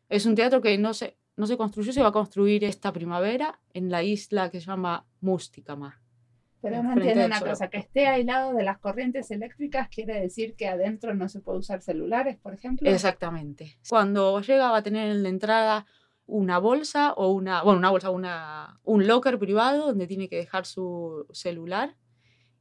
Es 0.09 0.27
un 0.27 0.35
teatro 0.35 0.61
que 0.61 0.77
no 0.79 0.95
se, 0.95 1.17
no 1.41 1.47
se 1.47 1.57
construyó, 1.57 1.93
se 1.93 2.03
va 2.03 2.09
a 2.09 2.13
construir 2.13 2.65
esta 2.65 2.93
primavera 2.93 3.59
en 3.73 3.91
la 3.91 4.03
isla 4.03 4.51
que 4.51 4.61
se 4.61 4.67
llama 4.67 5.07
Músticama. 5.21 6.01
Pero 6.61 6.83
no 6.83 6.93
entiendo 6.93 7.25
una 7.25 7.41
cosa, 7.41 7.71
que 7.71 7.79
esté 7.79 8.07
aislado 8.07 8.53
de 8.53 8.63
las 8.63 8.79
corrientes 8.79 9.31
eléctricas 9.31 9.89
quiere 9.89 10.21
decir 10.21 10.55
que 10.55 10.69
adentro 10.69 11.15
no 11.15 11.31
se 11.31 11.41
puede 11.41 11.59
usar 11.59 11.81
celulares, 11.81 12.37
por 12.37 12.53
ejemplo. 12.53 12.91
Exactamente. 12.91 13.79
Cuando 13.89 14.41
llega 14.43 14.71
va 14.71 14.77
a 14.77 14.83
tener 14.83 15.11
en 15.11 15.23
la 15.23 15.31
entrada 15.31 15.87
una 16.27 16.59
bolsa 16.59 17.15
o 17.15 17.33
una, 17.33 17.63
bueno, 17.63 17.79
una 17.79 17.91
bolsa, 17.91 18.11
una, 18.11 18.79
un 18.85 19.07
locker 19.07 19.39
privado 19.39 19.87
donde 19.87 20.07
tiene 20.07 20.29
que 20.29 20.37
dejar 20.37 20.67
su 20.67 21.27
celular 21.33 21.97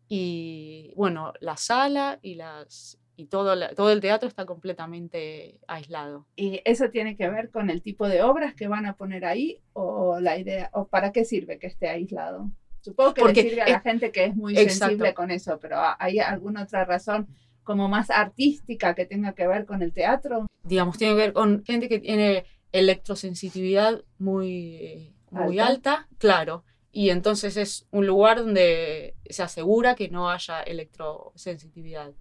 y 0.07 0.93
bueno, 0.95 1.33
la 1.41 1.57
sala 1.57 2.19
y 2.21 2.35
las 2.35 2.98
y 3.19 3.25
todo, 3.25 3.53
todo 3.75 3.91
el 3.91 3.99
teatro 3.99 4.29
está 4.29 4.45
completamente 4.45 5.59
aislado. 5.67 6.25
¿Y 6.37 6.61
eso 6.63 6.89
tiene 6.89 7.17
que 7.17 7.27
ver 7.27 7.51
con 7.51 7.69
el 7.69 7.81
tipo 7.81 8.07
de 8.07 8.21
obras 8.21 8.55
que 8.55 8.69
van 8.69 8.85
a 8.85 8.95
poner 8.95 9.25
ahí 9.25 9.59
o 9.73 10.21
la 10.21 10.37
idea, 10.37 10.69
o 10.71 10.87
para 10.87 11.11
qué 11.11 11.25
sirve 11.25 11.59
que 11.59 11.67
esté 11.67 11.89
aislado? 11.89 12.49
Supongo 12.79 13.13
que 13.13 13.21
Porque, 13.21 13.43
le 13.43 13.49
sirve 13.49 13.61
a 13.63 13.69
la 13.69 13.81
gente 13.81 14.13
que 14.13 14.23
es 14.23 14.35
muy 14.37 14.55
sensible 14.55 15.13
con 15.13 15.31
eso, 15.31 15.59
pero 15.59 15.75
¿hay 15.99 16.19
alguna 16.19 16.63
otra 16.63 16.85
razón 16.85 17.27
como 17.65 17.89
más 17.89 18.09
artística 18.09 18.95
que 18.95 19.05
tenga 19.05 19.33
que 19.33 19.47
ver 19.47 19.65
con 19.65 19.81
el 19.81 19.91
teatro? 19.91 20.47
Digamos, 20.63 20.97
tiene 20.97 21.15
que 21.15 21.21
ver 21.21 21.33
con 21.33 21.65
gente 21.65 21.89
que 21.89 21.99
tiene 21.99 22.45
electrosensitividad 22.71 24.01
muy, 24.17 25.13
muy 25.29 25.59
alta, 25.59 26.07
claro. 26.19 26.63
Y 26.93 27.09
entonces 27.09 27.57
es 27.57 27.85
un 27.91 28.07
lugar 28.07 28.39
donde 28.39 29.15
se 29.29 29.43
asegura 29.43 29.95
que 29.95 30.07
no 30.07 30.29
haya 30.29 30.61
electrosensitividad 30.61 32.13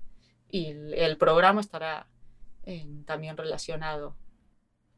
y 0.50 0.66
el, 0.66 1.16
programa 1.18 1.60
estará 1.60 2.06
también 3.06 3.36
relacionado. 3.36 4.14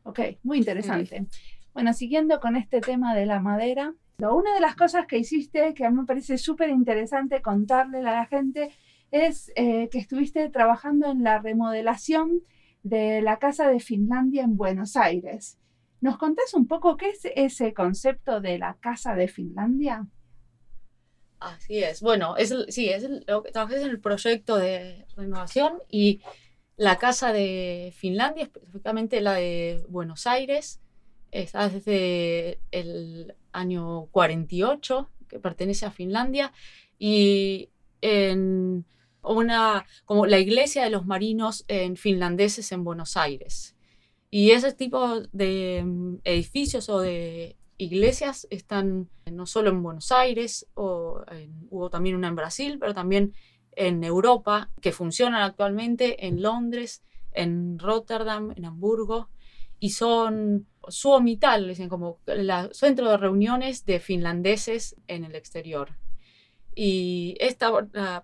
Ok, 0.03 0.21
muy 0.43 0.59
interesante. 0.59 1.27
Bueno, 1.73 1.93
siguiendo 1.93 2.41
con 2.41 2.57
este 2.57 2.81
tema 2.81 3.15
de 3.15 3.27
la 3.27 3.41
madera, 3.41 3.95
una 4.19 4.55
de 4.55 4.61
las 4.61 4.77
cosas 4.77 5.07
que 5.07 5.19
hiciste 5.19 5.73
que 5.75 5.85
a 5.85 5.91
mí 5.91 5.97
me 5.97 6.05
parece 6.05 6.37
súper 6.37 6.71
interesante 6.71 7.41
contarle 7.41 7.99
a 7.99 8.03
la 8.03 8.27
gente 8.27 8.71
es 9.11 9.51
eh, 9.57 9.89
que 9.91 9.99
estuviste 9.99 10.49
trabajando 10.51 11.11
en 11.11 11.23
la 11.23 11.39
remodelación 11.39 12.43
de 12.83 13.23
la 13.23 13.39
Casa 13.39 13.69
de 13.69 13.81
Finlandia 13.81 14.45
en 14.45 14.57
Buenos 14.57 14.97
Aires. 14.97 15.59
¿Nos 16.01 16.17
contás 16.17 16.55
un 16.55 16.67
poco 16.67 16.97
qué 16.97 17.11
es 17.11 17.27
ese 17.35 17.75
concepto 17.75 18.41
de 18.41 18.59
la 18.59 18.75
Casa 18.75 19.15
de 19.15 19.29
Finlandia? 19.29 20.07
Así 21.41 21.83
es. 21.83 22.03
Bueno, 22.03 22.37
es 22.37 22.55
sí, 22.69 22.91
es 22.91 23.07
lo 23.27 23.43
que 23.43 23.51
trabajé 23.51 23.81
en 23.81 23.89
el 23.89 24.01
proyecto 24.01 24.57
de 24.57 25.07
renovación 25.17 25.83
y 25.91 26.21
la 26.77 26.99
casa 26.99 27.33
de 27.33 27.95
Finlandia, 27.97 28.45
específicamente 28.45 29.21
la 29.23 29.35
de 29.35 29.83
Buenos 29.89 30.27
Aires, 30.27 30.81
está 31.31 31.69
desde 31.69 32.61
el 32.71 33.35
año 33.53 34.07
48, 34.13 35.11
que 35.29 35.39
pertenece 35.39 35.87
a 35.87 35.91
Finlandia, 35.91 36.53
y 36.99 37.71
en 38.03 38.85
una, 39.23 39.87
como 40.05 40.27
la 40.27 40.39
iglesia 40.39 40.85
de 40.85 40.91
los 40.91 41.07
marinos 41.07 41.65
en 41.69 41.97
finlandeses 41.97 42.71
en 42.73 42.85
Buenos 42.85 43.17
Aires. 43.17 43.77
Y 44.31 44.53
ese 44.53 44.73
tipo 44.73 45.21
de 45.33 45.83
mm, 45.85 46.17
edificios 46.25 46.89
o 46.89 47.01
de 47.01 47.57
iglesias 47.81 48.47
están 48.51 49.09
no 49.31 49.47
solo 49.47 49.71
en 49.71 49.83
Buenos 49.83 50.13
Aires, 50.13 50.67
o 50.75 51.23
hubo 51.71 51.91
también 51.91 52.17
una 52.17 52.29
en 52.29 52.37
Brasil, 52.37 52.79
pero 52.79 52.95
también 52.95 53.33
en 53.73 54.05
Europa, 54.05 54.71
que 54.81 54.93
funcionan 54.93 55.43
actualmente 55.43 56.27
en 56.27 56.43
Londres, 56.43 57.03
en 57.33 57.79
Rotterdam, 57.79 58.53
en 58.57 58.65
Hamburgo, 58.65 59.31
y 59.79 59.91
son 59.91 60.67
Suomital, 60.89 61.69
dicen 61.69 61.89
como 61.89 62.19
el 62.27 62.51
centro 62.73 63.09
de 63.09 63.17
reuniones 63.17 63.87
de 63.87 63.99
finlandeses 64.01 64.97
en 65.07 65.25
el 65.25 65.35
exterior. 65.35 65.97
Y 66.75 67.37
esta, 67.41 67.71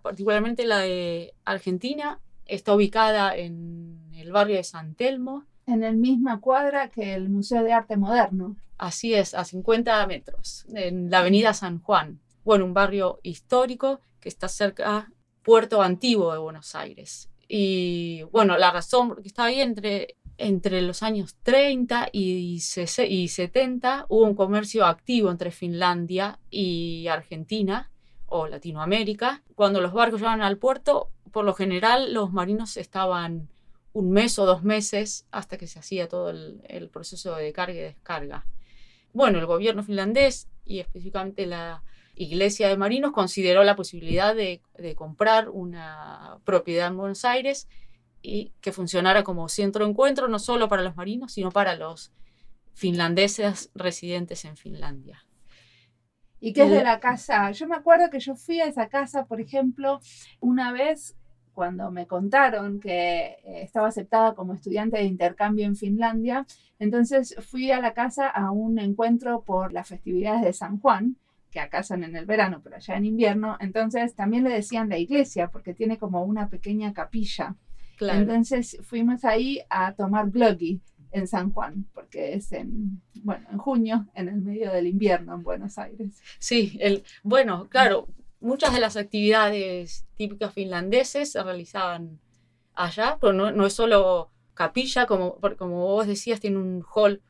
particularmente 0.03 0.67
la 0.67 0.81
de 0.81 1.35
Argentina, 1.45 2.21
está 2.45 2.75
ubicada 2.75 3.37
en 3.37 4.13
el 4.15 4.33
barrio 4.33 4.57
de 4.57 4.65
San 4.65 4.95
Telmo. 4.95 5.47
En 5.67 5.81
la 5.81 5.91
misma 5.91 6.41
cuadra 6.41 6.89
que 6.89 7.15
el 7.15 7.29
Museo 7.29 7.65
de 7.65 7.73
Arte 7.73 7.97
Moderno. 7.97 8.57
Así 8.79 9.15
es, 9.15 9.35
a 9.35 9.45
50 9.45 10.07
metros, 10.07 10.65
en 10.73 11.11
la 11.11 11.19
avenida 11.19 11.55
San 11.55 11.81
Juan. 11.81 12.21
Bueno, 12.45 12.65
un 12.65 12.73
barrio 12.73 13.19
histórico 13.25 14.01
que 14.21 14.29
está 14.29 14.49
cerca 14.49 15.11
Puerto 15.43 15.83
Antiguo 15.83 16.33
de 16.33 16.39
Buenos 16.39 16.75
Aires. 16.77 17.29
Y 17.49 18.23
bueno, 18.33 18.57
la 18.59 18.71
razón 18.71 19.09
porque 19.09 19.29
está 19.29 19.45
ahí 19.45 19.61
entre, 19.61 20.17
entre 20.39 20.83
los 20.83 21.03
años 21.03 21.37
30 21.43 22.11
y, 22.13 22.61
y 23.09 23.29
70 23.29 24.07
hubo 24.09 24.23
un 24.23 24.35
comercio 24.35 24.85
activo 24.85 25.31
entre 25.31 25.51
Finlandia 25.51 26.39
y 26.49 27.09
Argentina 27.09 27.91
o 28.27 28.47
Latinoamérica. 28.47 29.43
Cuando 29.55 29.81
los 29.81 29.93
barcos 29.93 30.21
llegaban 30.21 30.43
al 30.43 30.59
puerto, 30.59 31.11
por 31.33 31.45
lo 31.45 31.55
general 31.55 32.13
los 32.13 32.33
marinos 32.33 32.77
estaban 32.77 33.49
un 33.97 34.11
mes 34.11 34.39
o 34.39 34.47
dos 34.47 34.63
meses 34.63 35.27
hasta 35.31 35.57
que 35.57 35.67
se 35.67 35.79
hacía 35.79 36.09
todo 36.09 36.31
el, 36.31 36.61
el 36.69 36.89
proceso 36.89 37.35
de 37.35 37.53
carga 37.53 37.75
y 37.75 37.83
descarga 37.83 38.45
bueno, 39.17 39.39
el 39.39 39.47
gobierno 39.47 39.83
finlandés 39.83 40.47
y 40.67 40.81
específicamente 40.81 41.47
la 41.47 41.83
Iglesia 42.15 42.69
de 42.69 42.77
Marinos 42.77 43.13
consideró 43.13 43.65
la 43.65 43.75
posibilidad 43.75 44.35
de, 44.35 44.61
comprar 44.95 45.49
una 45.49 46.37
propiedad 46.45 46.89
en 46.89 46.99
Buenos 46.99 47.25
Aires 47.25 47.67
y 48.21 48.53
que 48.61 48.73
funcionara 48.73 49.25
como 49.25 49.49
centro 49.49 49.87
de 49.87 49.91
encuentro 49.91 50.29
no 50.29 50.39
solo 50.39 50.69
para 50.69 50.83
los 50.83 50.97
marinos, 50.97 51.33
sino 51.33 51.51
para 51.51 51.77
los 51.77 52.13
finlandeses 52.75 53.71
residentes 53.75 54.45
en 54.45 54.59
Finlandia. 54.59 55.25
¿Y 56.39 56.53
qué 56.53 56.65
es 56.65 56.71
de 56.71 56.85
la 56.85 57.01
casa? 57.01 57.51
Yo 57.53 57.67
me 57.67 57.77
acuerdo 57.77 58.11
que 58.11 58.21
yo 58.21 58.37
fui 58.37 58.61
a 58.61 58.67
esa 58.67 58.91
casa, 58.91 59.25
por 59.25 59.41
ejemplo, 59.41 60.01
una 60.41 60.73
vez 60.73 61.17
cuando 61.57 61.91
me 61.91 62.07
contaron 62.07 62.79
que 62.79 63.39
eh, 63.43 63.63
estaba 63.63 63.89
aceptada 63.89 64.35
como 64.35 64.53
estudiante 64.53 64.99
de 64.99 65.05
intercambio 65.05 65.65
en 65.65 65.75
Finlandia, 65.75 66.47
entonces 66.79 67.35
fui 67.41 67.71
a 67.71 67.81
la 67.81 67.95
casa 67.95 68.29
a 68.29 68.51
un 68.51 68.79
encuentro 68.79 69.41
por 69.41 69.73
las 69.73 69.89
festividades 69.89 70.43
de 70.43 70.53
San 70.53 70.79
Juan, 70.79 71.17
que 71.51 71.59
acá 71.59 71.83
son 71.83 72.05
en 72.05 72.15
el 72.15 72.27
verano, 72.27 72.61
pero 72.63 72.77
allá 72.77 72.99
en 72.99 73.07
invierno. 73.07 73.57
Entonces 73.59 74.15
también 74.15 74.45
le 74.45 74.51
decían 74.51 74.91
la 74.91 74.99
iglesia, 74.99 75.49
porque 75.49 75.73
tiene 75.73 75.97
como 75.97 76.23
una 76.25 76.51
pequeña 76.51 76.93
capilla. 76.93 77.57
Entonces 77.99 78.77
fuimos 78.83 79.25
ahí 79.25 79.61
a 79.71 79.95
tomar 79.95 80.31
glöggi 80.31 80.83
en 81.11 81.27
San 81.27 81.51
Juan, 81.53 81.87
porque 81.95 82.35
es 82.35 82.53
en, 82.53 83.01
bueno, 83.23 83.47
en 83.51 83.57
junio, 83.57 84.07
en 84.13 84.29
el 84.29 84.43
medio 84.43 84.71
del 84.73 84.89
invierno 84.89 85.35
en 85.35 85.43
Buenos 85.43 85.79
Aires. 85.79 86.21
Sí, 86.39 86.77
el, 86.83 87.03
bueno, 87.23 87.67
claro, 87.71 88.09
muchas 88.41 88.73
de 88.73 88.81
las 88.81 88.97
actividades 88.97 90.07
típicas 90.15 90.53
finlandeses 90.53 91.33
se 91.33 91.43
realizaban 91.43 92.21
allá, 92.75 93.19
pero 93.21 93.33
no, 93.33 93.67
es 93.67 93.73
solo 93.73 94.31
capilla, 94.55 95.07
como, 95.07 95.39
como 95.59 95.87
vos 95.87 96.07
decías, 96.07 96.41
tiene 96.41 96.59
un 96.59 96.85
hall 96.95 97.23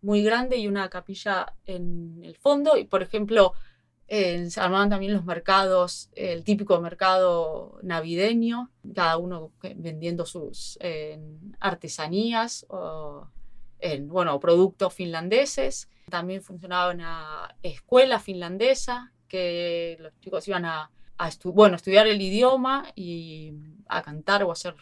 muy 0.00 0.22
grande 0.22 0.56
y 0.56 0.66
una 0.66 0.88
capilla 0.88 1.54
en 1.64 2.20
el 2.22 2.36
fondo. 2.36 2.76
Y 2.76 2.84
por 2.84 3.02
ejemplo, 3.02 3.52
se 4.08 4.60
armaban 4.60 4.90
también 4.90 5.14
los 5.14 5.24
mercados, 5.24 6.10
el 6.14 6.44
típico 6.44 6.80
mercado 6.80 7.78
navideño, 7.82 8.70
cada 8.94 9.16
uno 9.16 9.52
vendiendo 9.76 10.26
sus 10.26 10.78
artesanías 11.60 12.66
o 12.68 13.28
en, 13.78 14.08
bueno, 14.08 14.38
productos 14.38 14.92
finlandeses. 14.92 15.88
También 16.10 16.42
funcionaba 16.42 16.92
una 16.92 17.56
escuela 17.62 18.18
finlandesa 18.18 19.12
que 19.32 19.96
los 19.98 20.12
chicos 20.20 20.46
iban 20.46 20.66
a, 20.66 20.90
bueno, 21.44 21.76
estudiar 21.76 22.06
el 22.06 22.20
idioma 22.20 22.84
y 22.94 23.54
a 23.88 24.02
cantar 24.02 24.42
o 24.42 24.50
a 24.50 24.52
hacer 24.52 24.74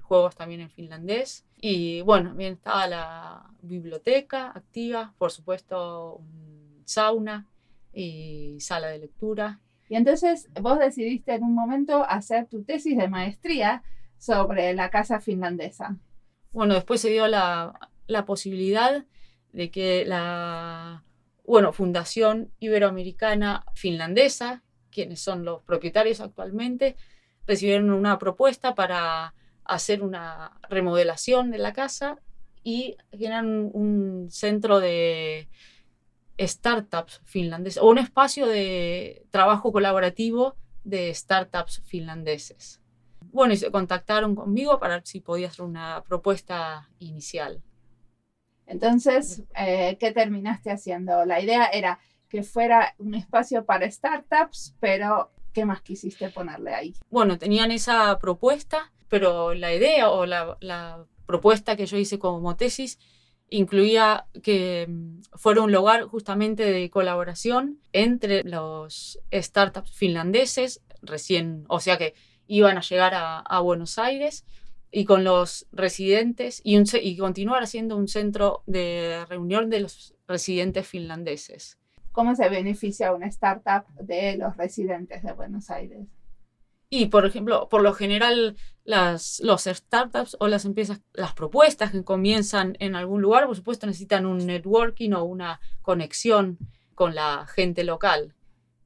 juegos 0.00 0.34
también 0.34 0.62
en 0.62 0.70
finlandés. 0.70 1.44
Y 1.60 2.00
bueno, 2.00 2.30
también 2.30 2.54
estaba 2.54 2.86
la 2.86 3.50
biblioteca 3.60 4.52
activa, 4.54 5.12
por 5.18 5.30
supuesto, 5.30 6.14
un 6.14 6.82
sauna 6.86 7.46
y 7.92 8.58
sala 8.60 8.88
de 8.88 9.00
lectura. 9.00 9.60
Y 9.90 9.96
entonces 9.96 10.48
vos 10.58 10.78
decidiste 10.78 11.34
en 11.34 11.42
un 11.42 11.54
momento 11.54 12.02
hacer 12.08 12.46
tu 12.46 12.62
tesis 12.62 12.96
de 12.96 13.08
maestría 13.08 13.82
sobre 14.16 14.72
la 14.72 14.88
casa 14.88 15.20
finlandesa. 15.20 15.98
Bueno, 16.52 16.74
después 16.74 17.02
se 17.02 17.10
dio 17.10 17.26
la, 17.26 17.78
la 18.06 18.24
posibilidad 18.24 19.04
de 19.52 19.70
que 19.70 20.06
la 20.06 21.04
bueno, 21.48 21.72
Fundación 21.72 22.52
Iberoamericana 22.60 23.64
Finlandesa, 23.74 24.62
quienes 24.90 25.20
son 25.20 25.46
los 25.46 25.62
propietarios 25.62 26.20
actualmente, 26.20 26.94
recibieron 27.46 27.90
una 27.90 28.18
propuesta 28.18 28.74
para 28.74 29.34
hacer 29.64 30.02
una 30.02 30.60
remodelación 30.68 31.50
de 31.50 31.56
la 31.56 31.72
casa 31.72 32.18
y 32.62 32.98
generar 33.12 33.46
un, 33.46 34.28
centro 34.30 34.78
de 34.78 35.48
startups 36.38 37.22
finlandeses 37.24 37.82
o 37.82 37.88
un 37.88 37.96
espacio 37.96 38.46
de 38.46 39.26
trabajo 39.30 39.72
colaborativo 39.72 40.54
de 40.84 41.14
startups 41.14 41.82
finlandeses. 41.86 42.82
Bueno, 43.32 43.54
y 43.54 43.56
se 43.56 43.70
contactaron 43.70 44.34
conmigo 44.34 44.78
para 44.78 44.96
ver 44.96 45.06
si 45.06 45.20
podía 45.20 45.48
hacer 45.48 45.64
una 45.64 46.02
propuesta 46.06 46.90
inicial. 46.98 47.62
Entonces, 48.68 49.42
eh, 49.56 49.96
¿qué 49.98 50.12
terminaste 50.12 50.70
haciendo? 50.70 51.24
La 51.24 51.40
idea 51.40 51.66
era 51.66 51.98
que 52.28 52.42
fuera 52.42 52.94
un 52.98 53.14
espacio 53.14 53.64
para 53.64 53.90
startups, 53.90 54.74
pero 54.78 55.32
¿qué 55.54 55.64
más 55.64 55.80
quisiste 55.80 56.28
ponerle 56.28 56.74
ahí? 56.74 56.94
Bueno, 57.10 57.38
tenían 57.38 57.70
esa 57.70 58.18
propuesta, 58.18 58.92
pero 59.08 59.54
la 59.54 59.74
idea 59.74 60.10
o 60.10 60.26
la, 60.26 61.06
propuesta 61.26 61.76
que 61.76 61.84
yo 61.84 61.98
hice 61.98 62.18
como 62.18 62.56
tesis 62.56 62.98
incluía 63.50 64.26
que 64.42 64.86
mm, 64.88 65.20
fuera 65.34 65.60
un 65.60 65.72
lugar 65.72 66.04
justamente 66.04 66.64
de 66.64 66.88
colaboración 66.88 67.80
entre 67.92 68.44
los 68.44 69.18
startups 69.30 69.92
finlandeses, 69.92 70.82
recién, 71.02 71.64
o 71.68 71.80
sea 71.80 71.98
que 71.98 72.14
iban 72.46 72.78
a 72.78 72.82
llegar 72.82 73.12
a 73.14 73.60
Buenos 73.60 73.98
Aires 73.98 74.46
y 74.90 75.04
con 75.04 75.24
los 75.24 75.66
residentes 75.72 76.60
y, 76.64 76.82
y 77.02 77.16
continuar 77.16 77.66
siendo 77.66 77.96
un 77.96 78.08
centro 78.08 78.62
de 78.66 79.24
reunión 79.28 79.70
de 79.70 79.80
los 79.80 80.14
residentes 80.26 80.86
finlandeses. 80.86 81.78
¿Cómo 82.12 82.34
se 82.34 82.48
beneficia 82.48 83.12
una 83.12 83.26
startup 83.26 83.86
de 84.00 84.36
los 84.36 84.56
residentes 84.56 85.22
de 85.22 85.32
Buenos 85.32 85.70
Aires? 85.70 86.06
Y, 86.90 87.06
por 87.06 87.26
ejemplo, 87.26 87.68
por 87.68 87.82
lo 87.82 87.92
general, 87.92 88.56
las 88.84 89.40
los 89.40 89.64
startups 89.64 90.36
o 90.40 90.48
las 90.48 90.64
empresas, 90.64 91.02
las 91.12 91.34
propuestas 91.34 91.92
que 91.92 92.02
comienzan 92.02 92.76
en 92.80 92.96
algún 92.96 93.20
lugar, 93.20 93.46
por 93.46 93.56
supuesto, 93.56 93.86
necesitan 93.86 94.24
un 94.24 94.38
networking 94.46 95.12
o 95.12 95.24
una 95.24 95.60
conexión 95.82 96.58
con 96.94 97.14
la 97.14 97.46
gente 97.46 97.84
local. 97.84 98.34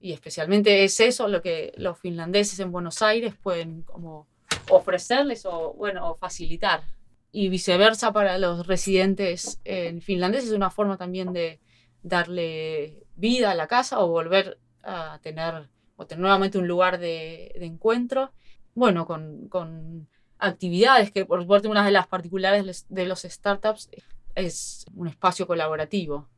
Y 0.00 0.12
especialmente 0.12 0.82
es 0.82 0.98
eso 0.98 1.28
lo 1.28 1.42
que 1.42 1.72
los 1.76 1.96
finlandeses 1.96 2.58
en 2.58 2.72
Buenos 2.72 3.02
Aires 3.02 3.34
pueden 3.40 3.82
como 3.82 4.26
ofrecerles 4.70 5.46
o, 5.46 5.74
bueno, 5.74 6.16
facilitar. 6.16 6.82
Y 7.30 7.48
viceversa 7.48 8.12
para 8.12 8.38
los 8.38 8.66
residentes 8.66 9.60
en 9.64 10.02
finlandés 10.02 10.44
es 10.44 10.52
una 10.52 10.70
forma 10.70 10.96
también 10.96 11.32
de 11.32 11.60
darle 12.02 13.06
vida 13.16 13.50
a 13.50 13.54
la 13.54 13.66
casa 13.66 14.00
o 14.00 14.08
volver 14.08 14.58
a 14.82 15.18
tener, 15.22 15.68
o 15.96 16.06
tener 16.06 16.20
nuevamente 16.20 16.58
un 16.58 16.68
lugar 16.68 16.98
de, 16.98 17.52
encuentro. 17.56 18.32
Bueno, 18.74 19.06
con, 19.06 19.48
con, 19.48 20.08
actividades 20.38 21.12
que 21.12 21.24
por 21.24 21.46
suerte 21.46 21.68
una 21.68 21.84
de 21.84 21.92
las 21.92 22.08
particulares 22.08 22.84
de 22.88 23.06
los 23.06 23.22
startups 23.22 23.88
es 24.34 24.84
un 24.92 25.06
espacio 25.06 25.46
colaborativo. 25.46 26.28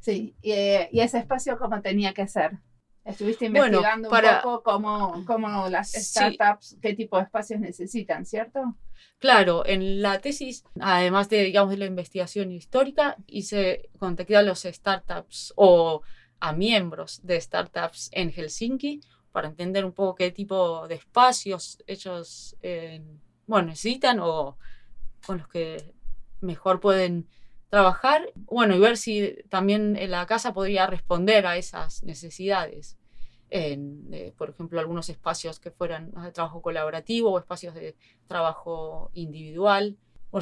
Sí, 0.00 0.34
y, 0.40 0.52
eh, 0.52 0.88
y 0.92 1.00
ese 1.00 1.18
espacio 1.18 1.58
cómo 1.58 1.82
tenía 1.82 2.14
que 2.14 2.26
ser. 2.26 2.58
Estuviste 3.08 3.46
investigando 3.46 4.10
un 4.10 4.42
poco 4.42 4.62
cómo, 4.62 5.24
cómo 5.26 5.68
las 5.68 5.92
startups, 5.92 6.76
qué 6.82 6.92
tipo 6.92 7.16
de 7.16 7.22
espacios 7.22 7.58
necesitan, 7.58 8.26
¿cierto? 8.26 8.76
Claro, 9.18 9.64
en 9.64 10.02
la 10.02 10.20
tesis, 10.20 10.62
además 10.78 11.30
de, 11.30 11.42
digamos, 11.42 11.70
de 11.70 11.78
la 11.78 11.86
investigación 11.86 12.52
histórica, 12.52 13.16
hice 13.26 13.88
contacté 13.98 14.36
a 14.36 14.42
los 14.42 14.60
startups 14.60 15.54
o 15.56 16.02
a 16.38 16.52
miembros 16.52 17.20
de 17.24 17.40
startups 17.40 18.10
en 18.12 18.30
Helsinki 18.30 19.00
para 19.32 19.48
entender 19.48 19.86
un 19.86 19.92
poco 19.92 20.14
qué 20.14 20.30
tipo 20.30 20.86
de 20.86 20.96
espacios 20.96 21.82
ellos 21.86 22.56
eh, 22.60 23.02
bueno, 23.46 23.68
necesitan 23.68 24.20
o 24.20 24.58
con 25.26 25.38
los 25.38 25.48
que 25.48 25.94
mejor 26.42 26.78
pueden 26.78 27.26
trabajar, 27.70 28.32
bueno, 28.34 28.74
y 28.74 28.78
ver 28.78 28.96
si 28.96 29.36
también 29.48 29.98
la 30.10 30.26
casa 30.26 30.52
podría 30.52 30.86
responder 30.86 31.46
a 31.46 31.56
esas 31.56 32.02
necesidades. 32.02 32.96
En, 33.50 34.08
eh, 34.12 34.32
por 34.36 34.50
ejemplo, 34.50 34.78
algunos 34.78 35.08
espacios 35.08 35.58
que 35.58 35.70
fueran 35.70 36.12
de 36.22 36.32
trabajo 36.32 36.60
colaborativo 36.60 37.30
o 37.30 37.38
espacios 37.38 37.74
de 37.74 37.96
trabajo 38.26 39.10
individual. 39.14 39.96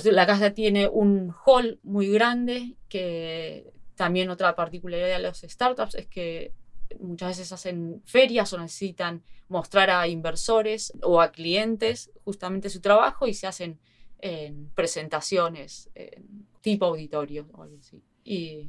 La 0.04 0.26
casa 0.26 0.50
tiene 0.52 0.88
un 0.88 1.32
hall 1.44 1.78
muy 1.84 2.08
grande 2.08 2.76
que 2.88 3.72
también 3.94 4.30
otra 4.30 4.56
particularidad 4.56 5.16
de 5.16 5.22
los 5.22 5.40
startups 5.40 5.94
es 5.94 6.06
que 6.06 6.52
muchas 7.00 7.30
veces 7.30 7.52
hacen 7.52 8.02
ferias 8.04 8.52
o 8.52 8.58
necesitan 8.58 9.22
mostrar 9.48 9.90
a 9.90 10.06
inversores 10.08 10.92
o 11.02 11.20
a 11.20 11.30
clientes 11.30 12.10
justamente 12.24 12.70
su 12.70 12.80
trabajo 12.80 13.26
y 13.26 13.34
se 13.34 13.46
hacen 13.46 13.78
en 14.18 14.70
presentaciones 14.70 15.90
en 15.94 16.46
tipo 16.60 16.86
auditorio 16.86 17.48
o 17.52 17.62
algo 17.62 17.78
así. 17.78 18.02
Y 18.24 18.68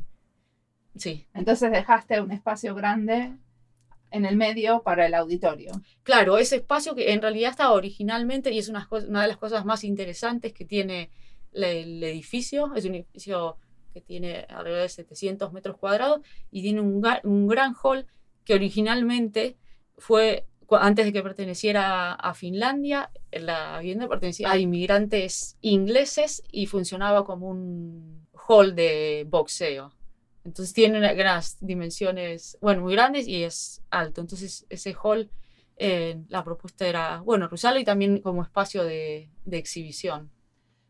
sí. 0.96 1.28
Entonces 1.34 1.72
dejaste 1.72 2.22
un 2.22 2.32
espacio 2.32 2.76
grande 2.76 3.34
en 4.12 4.26
el 4.26 4.38
medio 4.38 4.84
para 4.84 5.06
el 5.06 5.14
auditorio. 5.14 5.72
Claro, 6.04 6.38
ese 6.38 6.58
espacio 6.58 6.96
que 6.96 7.12
en 7.12 7.22
realidad 7.22 7.52
estaba 7.52 7.74
originalmente 7.74 8.52
y 8.52 8.60
es 8.60 8.70
una, 8.70 8.88
una 8.92 9.22
de 9.22 9.28
las 9.28 9.38
cosas 9.38 9.66
más 9.66 9.84
interesantes 9.84 10.54
que 10.54 10.66
tiene 10.66 11.10
el 11.54 12.04
edificio. 12.04 12.74
Es 12.76 12.86
un 12.86 12.96
edificio 12.96 13.58
que 13.94 14.02
tiene 14.02 14.46
alrededor 14.50 14.84
de 14.84 14.90
700 14.90 15.52
metros 15.54 15.78
cuadrados 15.78 16.22
y 16.52 16.62
tiene 16.62 16.82
un, 16.82 17.06
un 17.24 17.48
gran 17.48 17.74
hall 17.82 18.06
que 18.46 18.54
originalmente 18.54 19.58
fue 19.98 20.46
antes 20.72 21.06
de 21.06 21.14
que 21.14 21.24
perteneciera 21.24 22.14
a 22.14 22.34
Finlandia, 22.34 23.10
la 23.32 23.80
vivienda 23.80 24.08
pertenecía 24.08 24.52
a 24.52 24.58
inmigrantes 24.58 25.58
ingleses 25.62 26.44
y 26.52 26.66
funcionaba 26.66 27.24
como 27.26 27.50
un 27.50 28.28
hall 28.48 28.76
de 28.76 29.26
boxeo. 29.30 29.94
Entonces 30.44 30.74
tiene 30.74 31.00
unas 31.00 31.58
dimensiones, 31.60 32.58
bueno, 32.62 32.82
muy 32.82 32.94
grandes 32.94 33.28
y 33.28 33.44
es 33.44 33.84
alto. 33.90 34.22
Entonces 34.22 34.66
ese 34.70 34.96
hall, 35.02 35.30
eh, 35.78 36.22
la 36.30 36.44
propuesta 36.44 36.88
era, 36.88 37.20
bueno, 37.20 37.50
usarlo 37.52 37.80
y 37.80 37.84
también 37.84 38.22
como 38.22 38.44
espacio 38.44 38.84
de, 38.84 39.30
de 39.46 39.58
exhibición. 39.58 40.32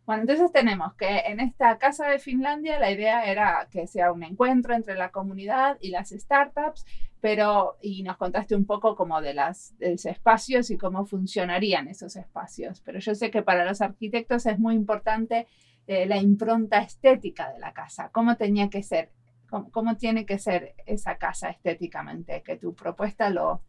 Bueno, 0.06 0.22
entonces 0.22 0.52
tenemos 0.54 0.94
que 0.94 1.20
en 1.26 1.42
esta 1.42 1.78
casa 1.78 2.08
de 2.08 2.20
Finlandia 2.20 2.80
la 2.80 2.90
idea 2.92 3.26
era 3.26 3.68
que 3.70 3.88
sea 3.88 4.14
un 4.14 4.24
encuentro 4.24 4.74
entre 4.74 4.96
la 4.96 5.12
comunidad 5.12 5.78
y 5.82 5.90
las 5.90 6.12
startups, 6.12 6.86
pero 7.22 7.78
y 7.82 8.04
nos 8.04 8.18
contaste 8.18 8.56
un 8.56 8.66
poco 8.66 8.96
como 8.96 9.22
de, 9.22 9.34
las, 9.34 9.76
los 9.80 10.06
espacios 10.06 10.70
y 10.70 10.78
cómo 10.78 11.06
funcionarían 11.06 11.88
esos 11.88 12.16
espacios. 12.16 12.82
Pero 12.82 13.00
yo 13.00 13.16
sé 13.16 13.32
que 13.32 13.42
para 13.42 13.66
los 13.66 13.82
arquitectos 13.82 14.46
es 14.46 14.60
muy 14.60 14.76
importante 14.76 15.48
eh, 15.88 16.06
la 16.06 16.18
impronta 16.18 16.80
estética 16.80 17.52
de 17.52 17.60
la 17.60 17.74
casa, 17.74 18.10
cómo 18.12 18.36
tenía 18.36 18.70
que 18.70 18.84
ser, 18.84 19.12
cómo, 19.50 19.72
cómo, 19.72 19.98
tiene 19.98 20.26
que 20.26 20.38
ser 20.38 20.76
esa 20.86 21.18
casa 21.18 21.50
estéticamente, 21.50 22.44
que 22.44 22.58
tu 22.58 22.76
propuesta 22.76 23.30
lo, 23.30 23.64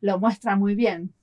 lo 0.00 0.18
muestra 0.18 0.56
muy 0.56 0.74
bien. 0.74 1.14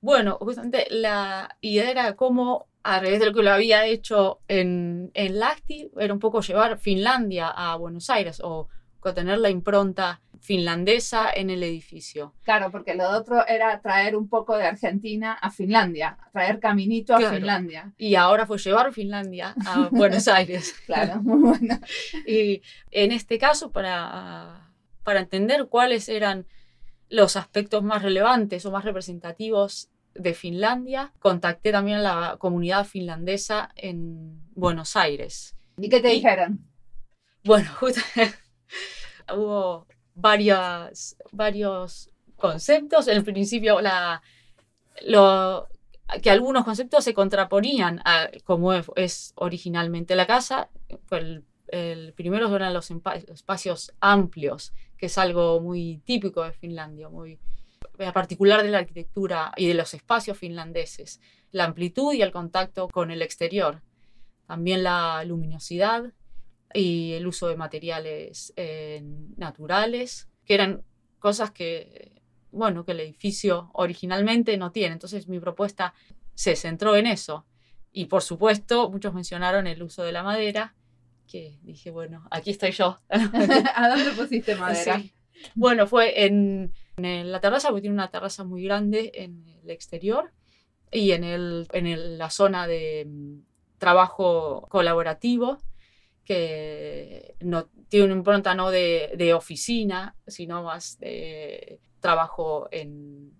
Bueno, 0.00 0.38
justamente 0.40 0.86
la 0.90 1.56
idea 1.60 1.90
era 1.90 2.16
cómo 2.16 2.68
a 2.84 3.00
través 3.00 3.20
de 3.20 3.26
lo 3.26 3.34
que 3.34 3.42
lo 3.42 3.50
había 3.50 3.84
hecho 3.86 4.40
en, 4.48 5.10
en 5.14 5.38
Lahti, 5.38 5.90
era 5.98 6.12
un 6.12 6.20
poco 6.20 6.40
llevar 6.40 6.78
Finlandia 6.78 7.48
a 7.48 7.76
Buenos 7.76 8.08
Aires 8.08 8.40
o 8.42 8.68
tener 9.14 9.38
la 9.38 9.50
impronta 9.50 10.20
finlandesa 10.40 11.30
en 11.34 11.50
el 11.50 11.62
edificio. 11.62 12.34
Claro, 12.42 12.70
porque 12.70 12.94
lo 12.94 13.08
otro 13.10 13.46
era 13.46 13.80
traer 13.80 14.16
un 14.16 14.28
poco 14.28 14.56
de 14.56 14.66
Argentina 14.66 15.32
a 15.32 15.50
Finlandia, 15.50 16.18
traer 16.32 16.60
caminito 16.60 17.14
a 17.14 17.30
Finlandia. 17.30 17.92
Y 17.98 18.14
ahora 18.14 18.46
fue 18.46 18.58
llevar 18.58 18.92
Finlandia 18.92 19.54
a 19.66 19.88
Buenos 19.90 20.28
Aires. 20.28 20.74
claro, 20.86 21.22
muy 21.22 21.40
bueno. 21.40 21.80
Y 22.26 22.62
en 22.90 23.12
este 23.12 23.38
caso, 23.38 23.70
para, 23.70 24.70
para 25.02 25.20
entender 25.20 25.66
cuáles 25.68 26.08
eran 26.08 26.46
los 27.08 27.36
aspectos 27.36 27.82
más 27.82 28.02
relevantes 28.02 28.64
o 28.66 28.70
más 28.70 28.84
representativos 28.84 29.90
de 30.14 30.34
Finlandia, 30.34 31.12
contacté 31.20 31.72
también 31.72 31.98
a 31.98 32.02
la 32.02 32.36
comunidad 32.38 32.84
finlandesa 32.84 33.70
en 33.76 34.40
Buenos 34.54 34.96
Aires. 34.96 35.56
¿Y 35.76 35.88
qué 35.88 36.00
te 36.00 36.08
dijeron? 36.08 36.60
Bueno, 37.44 37.70
justo 37.80 38.00
hubo 39.34 39.86
varias, 40.14 41.16
varios 41.32 42.10
conceptos. 42.36 43.08
En 43.08 43.24
principio, 43.24 43.80
la, 43.80 44.22
lo, 45.06 45.68
que 46.22 46.30
algunos 46.30 46.64
conceptos 46.64 47.04
se 47.04 47.14
contraponían 47.14 48.00
a 48.04 48.30
cómo 48.44 48.72
es, 48.72 49.32
originalmente 49.36 50.16
la 50.16 50.26
casa. 50.26 50.70
El, 51.10 51.44
el 51.68 52.12
primero 52.14 52.54
eran 52.54 52.72
los 52.72 52.90
espacios 52.90 53.92
amplios, 54.00 54.72
que 54.96 55.06
es 55.06 55.18
algo 55.18 55.60
muy 55.60 55.98
típico 56.04 56.42
de 56.42 56.52
Finlandia, 56.52 57.08
muy 57.08 57.38
particular 58.12 58.62
de 58.62 58.70
la 58.70 58.78
arquitectura 58.78 59.52
y 59.56 59.66
de 59.66 59.74
los 59.74 59.94
espacios 59.94 60.38
finlandeses. 60.38 61.20
La 61.50 61.64
amplitud 61.64 62.12
y 62.12 62.22
el 62.22 62.32
contacto 62.32 62.88
con 62.88 63.10
el 63.10 63.22
exterior. 63.22 63.82
También 64.46 64.82
la 64.82 65.22
luminosidad 65.24 66.12
y 66.74 67.12
el 67.12 67.26
uso 67.26 67.48
de 67.48 67.56
materiales 67.56 68.52
eh, 68.56 69.02
naturales, 69.36 70.28
que 70.44 70.54
eran 70.54 70.82
cosas 71.18 71.50
que 71.50 72.18
bueno, 72.50 72.84
que 72.84 72.92
el 72.92 73.00
edificio 73.00 73.70
originalmente 73.74 74.56
no 74.56 74.72
tiene. 74.72 74.94
Entonces 74.94 75.28
mi 75.28 75.40
propuesta 75.40 75.94
se 76.34 76.56
centró 76.56 76.96
en 76.96 77.06
eso. 77.06 77.46
Y 77.92 78.06
por 78.06 78.22
supuesto, 78.22 78.90
muchos 78.90 79.14
mencionaron 79.14 79.66
el 79.66 79.82
uso 79.82 80.02
de 80.02 80.12
la 80.12 80.22
madera, 80.22 80.74
que 81.26 81.58
dije, 81.62 81.90
bueno, 81.90 82.26
aquí 82.30 82.50
estoy 82.50 82.72
yo. 82.72 82.98
¿A 83.08 83.88
dónde 83.88 84.10
pusiste 84.12 84.54
madera? 84.56 85.02
Bueno, 85.54 85.86
fue 85.86 86.24
en, 86.24 86.72
la 86.96 87.40
terraza, 87.40 87.68
porque 87.68 87.82
tiene 87.82 87.94
una 87.94 88.10
terraza 88.10 88.44
muy 88.44 88.64
grande 88.64 89.12
en 89.14 89.46
el 89.62 89.70
exterior 89.70 90.32
y 90.90 91.12
en, 91.12 91.24
el, 91.24 91.68
en 91.72 92.18
la 92.18 92.30
zona 92.30 92.66
de 92.66 93.04
mm, 93.06 93.40
trabajo 93.78 94.66
colaborativo, 94.68 95.58
que 96.28 97.36
no 97.40 97.70
tiene 97.88 98.04
una 98.04 98.16
impronta 98.16 98.54
no 98.54 98.70
de, 98.70 99.14
de 99.16 99.32
oficina, 99.32 100.14
sino 100.26 100.62
más 100.62 100.98
de 100.98 101.80
trabajo 102.00 102.68
en, 102.70 103.32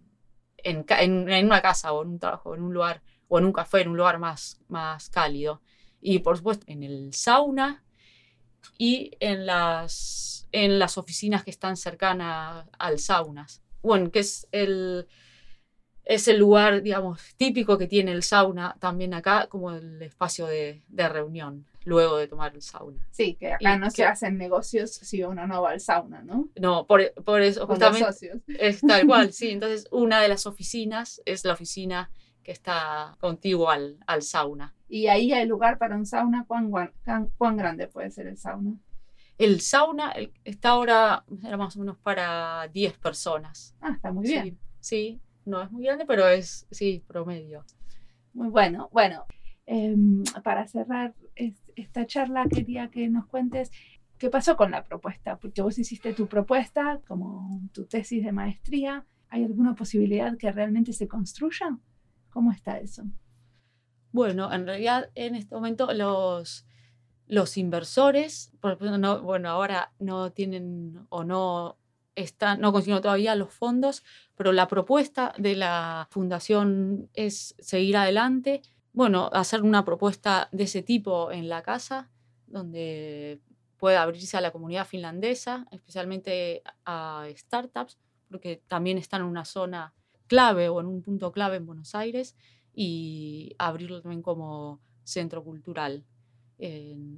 en, 0.56 0.86
en, 0.88 1.44
una 1.44 1.60
casa 1.60 1.92
o 1.92 2.02
en 2.02 2.08
un 2.08 2.18
trabajo 2.18 2.54
en 2.54 2.62
un 2.62 2.72
lugar 2.72 3.02
o 3.28 3.38
en 3.38 3.44
un 3.44 3.52
café, 3.52 3.82
en 3.82 3.88
un 3.88 3.98
lugar 3.98 4.18
más, 4.18 4.62
más 4.68 5.10
cálido. 5.10 5.60
Y 6.00 6.20
por 6.20 6.38
supuesto 6.38 6.64
en 6.66 6.82
el 6.82 7.12
sauna 7.12 7.84
y 8.78 9.10
en 9.20 9.44
las, 9.44 10.48
en 10.52 10.78
las 10.78 10.96
oficinas 10.96 11.44
que 11.44 11.50
están 11.50 11.76
cercanas 11.76 12.64
al 12.78 12.98
saunas. 13.00 13.60
Bueno, 13.82 14.10
que 14.10 14.20
es 14.20 14.48
el, 14.50 15.08
es 16.04 16.26
el 16.26 16.38
lugar, 16.38 16.80
digamos, 16.80 17.20
típico 17.36 17.76
que 17.76 17.86
tiene 17.86 18.12
el 18.12 18.22
sauna 18.22 18.78
también 18.80 19.12
acá 19.12 19.46
como 19.46 19.72
el 19.72 20.00
espacio 20.00 20.46
de, 20.46 20.82
de 20.88 21.08
reunión 21.10 21.66
luego 21.84 22.16
de 22.16 22.28
tomar 22.28 22.54
el 22.54 22.62
sauna. 22.62 23.06
Sí, 23.10 23.34
que 23.34 23.52
acá 23.52 23.78
no 23.78 23.90
se 23.90 24.04
hacen 24.04 24.36
negocios 24.36 24.90
si 24.92 25.22
uno 25.22 25.46
no 25.46 25.62
va 25.62 25.70
al 25.70 25.80
sauna, 25.80 26.22
¿no? 26.22 26.48
No, 26.60 26.86
por, 26.86 27.12
por 27.24 27.40
eso 27.40 27.66
justamente 27.66 28.06
es 28.48 28.80
tal 28.80 29.06
cual, 29.06 29.32
sí. 29.32 29.50
Entonces, 29.50 29.86
una 29.90 30.20
de 30.20 30.28
las 30.28 30.46
oficinas 30.46 31.22
es 31.24 31.44
la 31.44 31.54
oficina 31.54 32.10
que 32.42 32.52
está 32.52 33.16
contigo 33.20 33.70
al, 33.70 33.98
al 34.06 34.22
sauna. 34.22 34.74
¿Y 34.88 35.08
ahí 35.08 35.32
hay 35.32 35.46
lugar 35.46 35.78
para 35.78 35.96
un 35.96 36.06
sauna? 36.06 36.44
¿Cuán, 36.46 36.70
cuán, 37.36 37.56
grande 37.56 37.88
puede 37.88 38.10
ser 38.10 38.26
el 38.26 38.38
sauna? 38.38 38.78
El 39.36 39.60
sauna 39.60 40.14
está 40.44 40.70
ahora, 40.70 41.24
era 41.44 41.56
más 41.56 41.76
o 41.76 41.80
menos 41.80 41.98
para 41.98 42.68
10 42.72 42.98
personas. 42.98 43.74
Ah, 43.80 43.92
está 43.94 44.10
muy 44.10 44.26
bien. 44.26 44.58
Sí, 44.80 45.20
no 45.44 45.62
es 45.62 45.70
muy 45.70 45.84
grande, 45.84 46.06
pero 46.06 46.26
es, 46.26 46.66
sí, 46.70 47.04
promedio. 47.06 47.64
Muy 48.32 48.48
bueno. 48.48 48.88
Bueno, 48.92 49.26
em, 49.66 50.24
para 50.42 50.66
cerrar 50.66 51.14
esta 51.80 52.06
charla 52.06 52.46
quería 52.48 52.90
que 52.90 53.08
nos 53.08 53.26
cuentes 53.26 53.70
qué 54.18 54.30
pasó 54.30 54.56
con 54.56 54.70
la 54.70 54.84
propuesta, 54.84 55.36
porque 55.36 55.62
vos 55.62 55.78
hiciste 55.78 56.12
tu 56.12 56.26
propuesta 56.26 57.00
como 57.06 57.62
tu 57.72 57.86
tesis 57.86 58.24
de 58.24 58.32
maestría. 58.32 59.06
¿Hay 59.28 59.44
alguna 59.44 59.74
posibilidad 59.74 60.36
que 60.36 60.50
realmente 60.50 60.92
se 60.92 61.06
construya? 61.06 61.78
¿Cómo 62.30 62.50
está 62.50 62.78
eso? 62.78 63.04
Bueno, 64.10 64.52
en 64.52 64.66
realidad 64.66 65.10
en 65.14 65.34
este 65.34 65.54
momento 65.54 65.92
los, 65.92 66.66
los 67.26 67.56
inversores, 67.56 68.52
no, 68.98 69.22
bueno, 69.22 69.50
ahora 69.50 69.92
no 69.98 70.32
tienen 70.32 71.06
o 71.10 71.24
no 71.24 71.78
están, 72.16 72.60
no 72.60 72.72
consiguen 72.72 73.00
todavía 73.00 73.36
los 73.36 73.52
fondos, 73.52 74.02
pero 74.34 74.52
la 74.52 74.66
propuesta 74.66 75.34
de 75.38 75.54
la 75.54 76.08
fundación 76.10 77.08
es 77.14 77.54
seguir 77.60 77.96
adelante 77.96 78.62
bueno, 78.98 79.30
hacer 79.32 79.62
una 79.62 79.84
propuesta 79.84 80.48
de 80.50 80.64
ese 80.64 80.82
tipo 80.82 81.30
en 81.30 81.48
la 81.48 81.62
casa, 81.62 82.10
donde 82.48 83.40
pueda 83.76 84.02
abrirse 84.02 84.36
a 84.36 84.40
la 84.40 84.50
comunidad 84.50 84.88
finlandesa, 84.88 85.68
especialmente 85.70 86.64
a 86.84 87.24
startups, 87.36 87.96
porque 88.28 88.60
también 88.66 88.98
están 88.98 89.20
en 89.20 89.28
una 89.28 89.44
zona 89.44 89.94
clave 90.26 90.68
o 90.68 90.80
en 90.80 90.86
un 90.86 91.02
punto 91.02 91.30
clave 91.30 91.58
en 91.58 91.66
Buenos 91.66 91.94
Aires, 91.94 92.34
y 92.74 93.54
abrirlo 93.58 94.02
también 94.02 94.20
como 94.20 94.80
centro 95.04 95.44
cultural. 95.44 96.04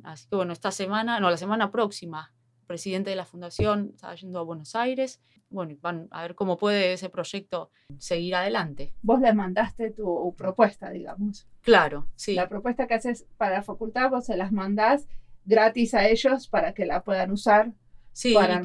así 0.05 0.29
que 0.29 0.37
bueno, 0.37 0.53
esta 0.53 0.73
semana, 0.73 1.19
no, 1.19 1.31
la 1.31 1.38
semana 1.38 1.71
próxima 1.71 2.35
presidente 2.71 3.11
de 3.11 3.17
la 3.17 3.25
fundación 3.25 3.91
está 3.97 4.15
yendo 4.15 4.39
a 4.39 4.43
Buenos 4.45 4.77
Aires. 4.77 5.21
Bueno, 5.49 5.77
van 5.81 6.07
a 6.13 6.23
ver 6.23 6.37
cómo 6.37 6.57
puede 6.57 6.93
ese 6.93 7.09
proyecto 7.09 7.73
seguir 7.99 8.37
adelante. 8.37 8.95
Vos 9.03 9.21
le 9.21 9.33
mandaste 9.33 9.91
tu 9.91 10.33
propuesta, 10.39 10.89
digamos. 10.91 11.49
Claro, 11.63 12.07
sí. 12.15 12.35
La 12.35 12.49
propuesta 12.49 12.87
que 12.87 12.95
haces 12.95 13.27
para 13.39 13.57
la 13.57 13.63
facultad, 13.65 14.09
vos 14.09 14.27
se 14.27 14.37
las 14.37 14.53
mandás 14.53 15.09
gratis 15.45 15.95
a 15.95 16.07
ellos 16.07 16.47
para 16.47 16.73
que 16.73 16.87
la 16.87 17.03
puedan 17.03 17.33
usar 17.33 17.73
sí, 18.13 18.35
para 18.35 18.63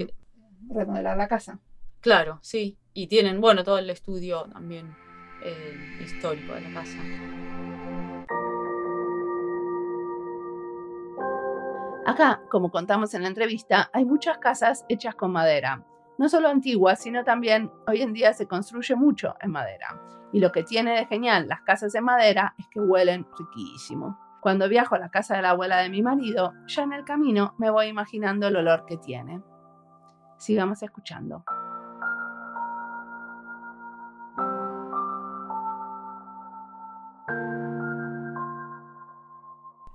remodelar 0.70 1.18
la 1.18 1.28
casa. 1.28 1.60
Claro, 2.00 2.38
sí. 2.44 2.78
Y 2.94 3.08
tienen, 3.08 3.42
bueno, 3.42 3.64
todo 3.64 3.80
el 3.80 3.90
estudio 3.90 4.44
también 4.54 4.96
eh, 5.44 5.98
histórico 6.04 6.54
de 6.54 6.62
la 6.62 6.74
casa. 6.76 7.00
Acá, 12.06 12.42
como 12.52 12.70
contamos 12.70 13.16
en 13.16 13.24
la 13.24 13.30
entrevista, 13.30 13.90
hay 13.92 14.06
muchas 14.06 14.38
casas 14.38 14.86
hechas 14.90 15.16
con 15.16 15.32
madera. 15.32 15.84
No 16.20 16.30
solo 16.30 16.50
antiguas, 16.50 17.02
sino 17.02 17.24
también 17.24 17.72
hoy 17.88 18.04
en 18.04 18.14
día 18.14 18.32
se 18.34 18.48
construye 18.48 18.96
mucho 18.96 19.36
en 19.42 19.50
madera. 19.50 20.00
Y 20.32 20.40
lo 20.40 20.52
que 20.52 20.64
tiene 20.64 20.92
de 20.92 21.08
genial 21.08 21.48
las 21.48 21.62
casas 21.62 21.94
de 21.94 22.02
madera 22.02 22.54
es 22.60 22.68
que 22.68 22.80
huelen 22.80 23.26
riquísimo. 23.40 24.20
Cuando 24.40 24.70
viajo 24.70 24.94
a 24.94 25.00
la 25.00 25.10
casa 25.10 25.36
de 25.36 25.42
la 25.42 25.50
abuela 25.50 25.78
de 25.78 25.90
mi 25.90 26.04
marido, 26.04 26.54
ya 26.68 26.84
en 26.84 26.94
el 26.94 27.06
camino 27.06 27.56
me 27.58 27.72
voy 27.72 27.88
imaginando 27.88 28.48
el 28.48 28.58
olor 28.58 28.86
que 28.86 28.98
tiene. 28.98 29.42
Sigamos 30.38 30.84
escuchando. 30.84 31.44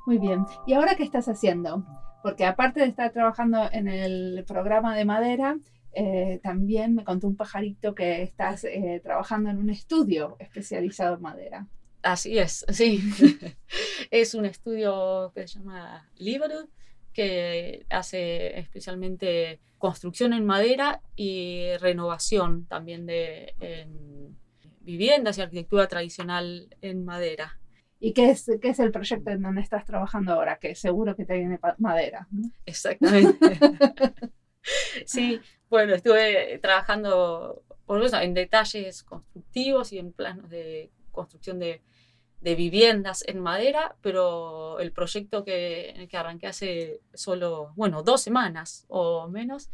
Muy 0.07 0.19
bien. 0.19 0.45
¿Y 0.67 0.73
ahora 0.73 0.97
qué 0.97 1.05
estás 1.05 1.29
haciendo? 1.29 1.85
Porque 2.23 2.45
aparte 2.45 2.81
de 2.81 2.87
estar 2.87 3.13
trabajando 3.13 3.69
en 3.73 3.89
el 3.89 4.45
programa 4.47 4.97
de 4.97 5.05
madera, 5.05 5.59
eh, 5.93 6.41
también 6.43 6.95
me 6.95 7.05
contó 7.05 7.27
un 7.27 7.37
pajarito 7.37 7.95
que 7.95 8.23
estás 8.23 8.65
eh, 8.65 9.01
trabajando 9.03 9.51
en 9.51 9.59
un 9.59 9.71
estudio 9.71 10.37
especializado 10.39 11.17
en 11.17 11.23
madera. 11.23 11.67
Así 12.03 12.39
es, 12.39 12.65
sí. 12.69 13.01
es 14.11 14.35
un 14.35 14.47
estudio 14.47 15.33
que 15.35 15.47
se 15.49 15.59
llama 15.59 16.09
Liberty, 16.17 16.69
que 17.13 17.85
hace 17.91 18.59
especialmente 18.59 19.61
construcción 19.79 20.33
en 20.33 20.47
madera 20.47 21.03
y 21.17 21.77
renovación 21.79 22.67
también 22.67 23.07
de 23.07 23.55
viviendas 24.81 25.39
y 25.39 25.43
arquitectura 25.43 25.89
tradicional 25.89 26.69
en 26.81 27.05
madera. 27.05 27.60
¿Y 28.01 28.13
qué 28.15 28.31
es, 28.31 28.51
qué 28.61 28.71
es 28.71 28.79
el 28.81 28.91
proyecto 28.91 29.31
en 29.31 29.43
donde 29.43 29.61
estás 29.61 29.85
trabajando 29.85 30.33
ahora? 30.33 30.59
Que 30.59 30.75
seguro 30.75 31.15
que 31.15 31.27
te 31.27 31.37
viene 31.37 31.61
madera. 31.79 32.27
Exactamente. 32.65 33.59
sí, 35.05 35.39
bueno, 35.69 35.95
estuve 35.95 36.59
trabajando 36.59 37.63
por 37.91 38.05
eso, 38.05 38.21
en 38.21 38.35
detalles 38.35 39.03
constructivos 39.03 39.93
y 39.93 39.99
en 39.99 40.13
planos 40.13 40.49
de 40.49 40.93
construcción 41.11 41.59
de, 41.59 41.83
de 42.41 42.55
viviendas 42.55 43.25
en 43.27 43.41
madera, 43.41 43.97
pero 44.01 44.79
el 44.79 44.93
proyecto 44.93 45.45
que, 45.45 46.07
que 46.09 46.17
arranqué 46.17 46.47
hace 46.47 47.01
solo, 47.15 47.73
bueno, 47.75 48.05
dos 48.05 48.23
semanas 48.23 48.85
o 48.87 49.27
menos, 49.27 49.71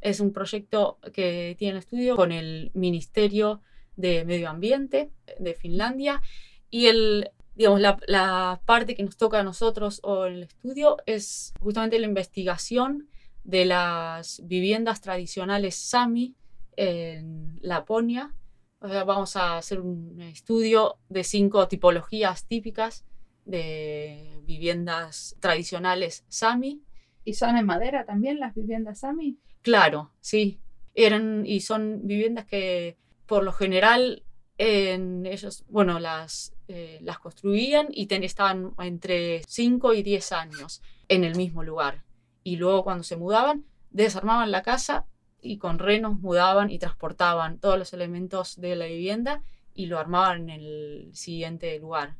es 0.00 0.20
un 0.20 0.32
proyecto 0.32 1.00
que 1.12 1.56
tiene 1.58 1.80
estudio 1.80 2.14
con 2.14 2.30
el 2.30 2.70
Ministerio 2.72 3.62
de 3.96 4.24
Medio 4.24 4.48
Ambiente 4.48 5.10
de 5.40 5.54
Finlandia 5.54 6.22
y 6.70 6.86
el 6.86 7.32
digamos, 7.56 7.80
la, 7.80 8.60
parte 8.64 8.94
que 8.94 9.02
nos 9.02 9.16
toca 9.16 9.40
a 9.40 9.42
nosotros 9.42 10.00
o 10.02 10.26
el 10.26 10.44
estudio 10.44 10.98
es 11.06 11.54
justamente 11.60 11.98
la 11.98 12.06
investigación 12.06 13.08
de 13.44 13.64
las 13.64 14.42
viviendas 14.44 15.00
tradicionales 15.00 15.74
Sami 15.74 16.36
en 16.76 17.58
Laponia. 17.62 18.34
vamos 18.80 19.36
a 19.36 19.56
hacer 19.56 19.80
un 19.80 20.20
estudio 20.20 20.98
de 21.08 21.24
cinco 21.24 21.66
tipologías 21.66 22.46
típicas 22.46 23.04
de 23.46 24.38
viviendas 24.44 25.36
tradicionales 25.40 26.24
Sami. 26.28 26.82
¿Y 27.24 27.34
son 27.34 27.56
en 27.56 27.66
madera 27.66 28.04
también 28.04 28.38
las 28.38 28.54
viviendas 28.54 29.00
Sami? 29.00 29.38
Claro, 29.62 30.12
sí. 30.20 30.60
Eran 30.94 31.44
y 31.46 31.60
son 31.60 32.06
viviendas 32.06 32.46
que 32.46 32.98
por 33.26 33.42
lo 33.44 33.52
general 33.52 34.24
en 34.58 35.26
ellos, 35.26 35.64
bueno, 35.68 35.98
las, 35.98 36.55
eh, 36.68 36.98
las 37.02 37.18
construían 37.18 37.88
y 37.90 38.08
estaban 38.24 38.72
entre 38.78 39.42
5 39.46 39.94
y 39.94 40.02
10 40.02 40.32
años 40.32 40.82
en 41.08 41.24
el 41.24 41.36
mismo 41.36 41.62
lugar. 41.62 42.02
Y 42.42 42.56
luego 42.56 42.84
cuando 42.84 43.04
se 43.04 43.16
mudaban, 43.16 43.64
desarmaban 43.90 44.50
la 44.50 44.62
casa 44.62 45.06
y 45.40 45.58
con 45.58 45.78
renos 45.78 46.18
mudaban 46.20 46.70
y 46.70 46.78
transportaban 46.78 47.58
todos 47.58 47.78
los 47.78 47.92
elementos 47.92 48.60
de 48.60 48.76
la 48.76 48.86
vivienda 48.86 49.42
y 49.74 49.86
lo 49.86 49.98
armaban 49.98 50.48
en 50.48 50.60
el 50.60 51.10
siguiente 51.12 51.78
lugar. 51.78 52.16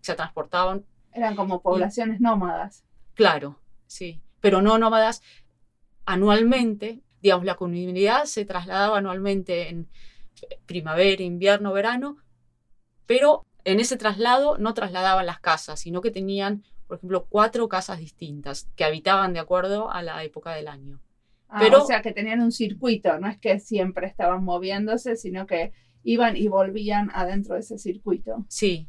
Se 0.00 0.14
transportaban. 0.14 0.84
Eran 1.12 1.34
como 1.34 1.60
poblaciones 1.60 2.20
nómadas. 2.20 2.84
Claro, 3.14 3.58
sí, 3.86 4.20
pero 4.40 4.62
no 4.62 4.78
nómadas 4.78 5.22
anualmente. 6.04 7.00
Digamos, 7.20 7.44
la 7.44 7.56
comunidad 7.56 8.26
se 8.26 8.44
trasladaba 8.44 8.98
anualmente 8.98 9.70
en 9.70 9.88
primavera, 10.66 11.24
invierno, 11.24 11.72
verano, 11.72 12.18
pero 13.06 13.44
en 13.64 13.80
ese 13.80 13.96
traslado 13.96 14.58
no 14.58 14.74
trasladaban 14.74 15.26
las 15.26 15.40
casas, 15.40 15.80
sino 15.80 16.00
que 16.00 16.10
tenían, 16.10 16.64
por 16.86 16.98
ejemplo, 16.98 17.26
cuatro 17.28 17.68
casas 17.68 17.98
distintas 17.98 18.68
que 18.76 18.84
habitaban 18.84 19.32
de 19.32 19.40
acuerdo 19.40 19.90
a 19.90 20.02
la 20.02 20.22
época 20.24 20.52
del 20.54 20.68
año. 20.68 21.00
Ah, 21.48 21.58
pero, 21.60 21.82
o 21.82 21.86
sea, 21.86 22.02
que 22.02 22.12
tenían 22.12 22.40
un 22.42 22.52
circuito, 22.52 23.18
no 23.18 23.28
es 23.28 23.38
que 23.38 23.58
siempre 23.58 24.06
estaban 24.06 24.44
moviéndose, 24.44 25.16
sino 25.16 25.46
que 25.46 25.72
iban 26.02 26.36
y 26.36 26.48
volvían 26.48 27.10
adentro 27.12 27.54
de 27.54 27.60
ese 27.60 27.78
circuito. 27.78 28.44
Sí, 28.48 28.88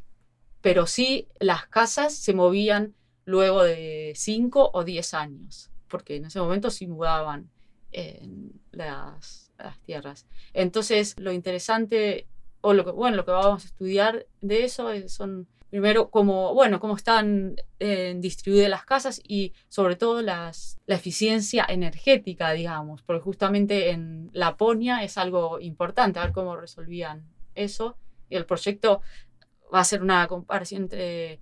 pero 0.62 0.86
sí 0.86 1.28
las 1.40 1.68
casas 1.68 2.14
se 2.14 2.34
movían 2.34 2.96
luego 3.26 3.64
de 3.64 4.14
cinco 4.16 4.72
o 4.74 4.84
diez 4.84 5.14
años, 5.14 5.72
porque 5.88 6.18
en 6.18 6.26
ese 6.26 6.40
momento 6.40 6.70
sí 6.70 6.88
mudaban 6.88 7.50
en 7.92 8.62
las, 8.72 9.52
las 9.58 9.80
tierras. 9.80 10.28
Entonces, 10.54 11.16
lo 11.18 11.32
interesante, 11.32 12.28
o 12.62 12.74
lo 12.74 12.86
que, 12.86 12.92
bueno, 12.92 13.18
lo 13.18 13.26
que 13.26 13.32
vamos 13.32 13.64
a 13.64 13.68
estudiar 13.68 14.26
de 14.42 14.64
eso 14.64 14.90
son 15.08 15.48
primero 15.70 16.10
cómo, 16.10 16.54
bueno, 16.54 16.80
cómo 16.80 16.96
están 16.96 17.56
eh, 17.80 18.16
distribuidas 18.18 18.70
las 18.70 18.86
casas 18.86 19.22
y 19.24 19.54
sobre 19.68 19.96
todo 19.96 20.22
las, 20.22 20.80
la 20.88 20.96
eficiencia 20.96 21.66
energética, 21.70 22.52
digamos, 22.52 23.04
porque 23.04 23.22
justamente 23.22 23.92
en 23.92 24.30
Laponia 24.34 25.04
es 25.04 25.18
algo 25.18 25.60
importante, 25.60 26.20
a 26.20 26.24
ver 26.24 26.34
cómo 26.34 26.56
resolvían 26.56 27.24
eso. 27.56 27.98
Y 28.30 28.36
el 28.36 28.46
proyecto 28.46 29.02
va 29.74 29.82
a 29.82 29.84
ser 29.84 30.02
una 30.02 30.28
comparación 30.28 30.84
entre 30.84 31.40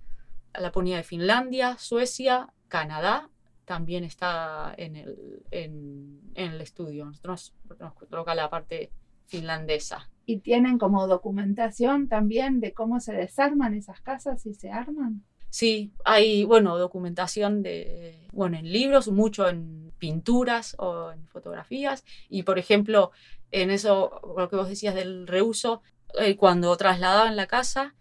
Laponia 0.54 0.98
de 0.98 1.04
Finlandia, 1.04 1.76
Suecia, 1.78 2.52
Canadá, 2.68 3.30
también 3.64 4.04
está 4.04 4.74
en 4.76 4.96
el, 4.96 5.42
en, 5.50 6.20
en 6.34 6.52
el 6.52 6.60
estudio. 6.60 7.04
Nosotros 7.04 7.54
nos 7.78 7.94
toca 8.08 8.34
la 8.34 8.48
parte 8.48 8.90
finlandesa. 9.26 10.10
¿Y 10.30 10.40
tienen 10.40 10.76
como 10.76 11.06
documentación 11.06 12.06
también 12.06 12.60
de 12.60 12.74
cómo 12.74 13.00
se 13.00 13.14
desarman 13.14 13.72
esas 13.72 14.02
casas 14.02 14.44
y 14.44 14.52
se 14.52 14.70
arman? 14.70 15.24
Sí, 15.48 15.94
hay, 16.04 16.44
bueno, 16.44 16.76
documentación 16.76 17.62
de, 17.62 18.28
bueno, 18.34 18.58
en 18.58 18.70
libros, 18.70 19.08
mucho 19.08 19.48
en 19.48 19.90
pinturas 19.96 20.76
o 20.78 21.12
en 21.12 21.26
fotografías. 21.28 22.04
Y, 22.28 22.42
por 22.42 22.58
ejemplo, 22.58 23.10
en 23.52 23.70
eso, 23.70 24.20
lo 24.36 24.50
que 24.50 24.56
vos 24.56 24.68
decías 24.68 24.94
del 24.94 25.26
reuso, 25.26 25.80
eh, 26.20 26.36
cuando 26.36 26.76
trasladaban 26.76 27.34
la 27.34 27.46
casa, 27.46 27.94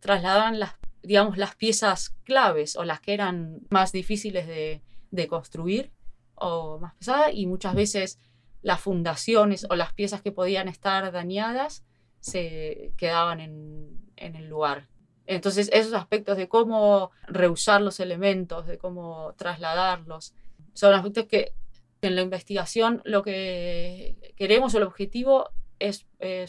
trasladaban 0.00 0.58
las, 0.58 0.72
digamos, 1.04 1.38
las 1.38 1.54
piezas 1.54 2.10
claves 2.24 2.74
o 2.74 2.82
las 2.82 3.00
que 3.00 3.14
eran 3.14 3.60
más 3.70 3.92
difíciles 3.92 4.48
de, 4.48 4.82
de 5.12 5.28
construir 5.28 5.92
o 6.34 6.80
más 6.80 6.96
pesadas 6.96 7.30
y 7.32 7.46
muchas 7.46 7.76
veces 7.76 8.18
las 8.68 8.82
fundaciones 8.82 9.66
o 9.70 9.76
las 9.76 9.94
piezas 9.94 10.20
que 10.20 10.30
podían 10.30 10.68
estar 10.68 11.10
dañadas 11.10 11.86
se 12.20 12.92
quedaban 12.98 13.40
en, 13.40 14.10
el 14.16 14.46
lugar. 14.46 14.88
Entonces, 15.24 15.70
esos 15.72 15.94
aspectos 15.94 16.36
de 16.36 16.48
cómo 16.48 17.10
reusar 17.26 17.80
los 17.80 17.98
elementos, 17.98 18.66
de 18.66 18.76
cómo 18.76 19.32
trasladarlos, 19.38 20.34
son 20.74 20.92
aspectos 20.92 21.24
que 21.24 21.54
en 22.02 22.14
la 22.14 22.20
investigación 22.20 23.00
lo 23.06 23.22
que 23.22 24.34
queremos 24.36 24.74
o 24.74 24.76
el 24.76 24.84
objetivo 24.84 25.48
es, 25.78 26.04